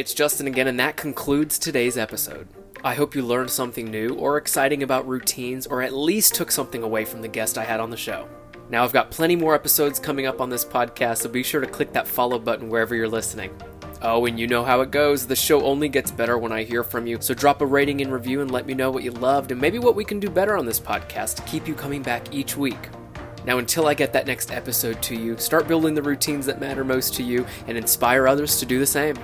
It's 0.00 0.14
Justin 0.14 0.46
again, 0.46 0.66
and 0.66 0.80
that 0.80 0.96
concludes 0.96 1.58
today's 1.58 1.98
episode. 1.98 2.48
I 2.82 2.94
hope 2.94 3.14
you 3.14 3.20
learned 3.20 3.50
something 3.50 3.90
new 3.90 4.14
or 4.14 4.38
exciting 4.38 4.82
about 4.82 5.06
routines, 5.06 5.66
or 5.66 5.82
at 5.82 5.92
least 5.92 6.34
took 6.34 6.50
something 6.50 6.82
away 6.82 7.04
from 7.04 7.20
the 7.20 7.28
guest 7.28 7.58
I 7.58 7.64
had 7.64 7.80
on 7.80 7.90
the 7.90 7.98
show. 7.98 8.26
Now, 8.70 8.82
I've 8.82 8.94
got 8.94 9.10
plenty 9.10 9.36
more 9.36 9.54
episodes 9.54 9.98
coming 9.98 10.24
up 10.24 10.40
on 10.40 10.48
this 10.48 10.64
podcast, 10.64 11.18
so 11.18 11.28
be 11.28 11.42
sure 11.42 11.60
to 11.60 11.66
click 11.66 11.92
that 11.92 12.08
follow 12.08 12.38
button 12.38 12.70
wherever 12.70 12.94
you're 12.94 13.10
listening. 13.10 13.54
Oh, 14.00 14.24
and 14.24 14.40
you 14.40 14.46
know 14.46 14.64
how 14.64 14.80
it 14.80 14.90
goes. 14.90 15.26
The 15.26 15.36
show 15.36 15.62
only 15.66 15.90
gets 15.90 16.10
better 16.10 16.38
when 16.38 16.50
I 16.50 16.62
hear 16.62 16.82
from 16.82 17.06
you. 17.06 17.18
So 17.20 17.34
drop 17.34 17.60
a 17.60 17.66
rating 17.66 18.00
and 18.00 18.10
review 18.10 18.40
and 18.40 18.50
let 18.50 18.64
me 18.64 18.72
know 18.72 18.90
what 18.90 19.04
you 19.04 19.10
loved 19.10 19.52
and 19.52 19.60
maybe 19.60 19.78
what 19.78 19.96
we 19.96 20.06
can 20.06 20.18
do 20.18 20.30
better 20.30 20.56
on 20.56 20.64
this 20.64 20.80
podcast 20.80 21.34
to 21.36 21.42
keep 21.42 21.68
you 21.68 21.74
coming 21.74 22.00
back 22.00 22.34
each 22.34 22.56
week. 22.56 22.88
Now, 23.44 23.58
until 23.58 23.86
I 23.86 23.92
get 23.92 24.14
that 24.14 24.26
next 24.26 24.50
episode 24.50 25.02
to 25.02 25.14
you, 25.14 25.36
start 25.36 25.68
building 25.68 25.92
the 25.92 26.02
routines 26.02 26.46
that 26.46 26.58
matter 26.58 26.84
most 26.84 27.12
to 27.16 27.22
you 27.22 27.44
and 27.66 27.76
inspire 27.76 28.26
others 28.26 28.58
to 28.60 28.64
do 28.64 28.78
the 28.78 28.86
same. 28.86 29.16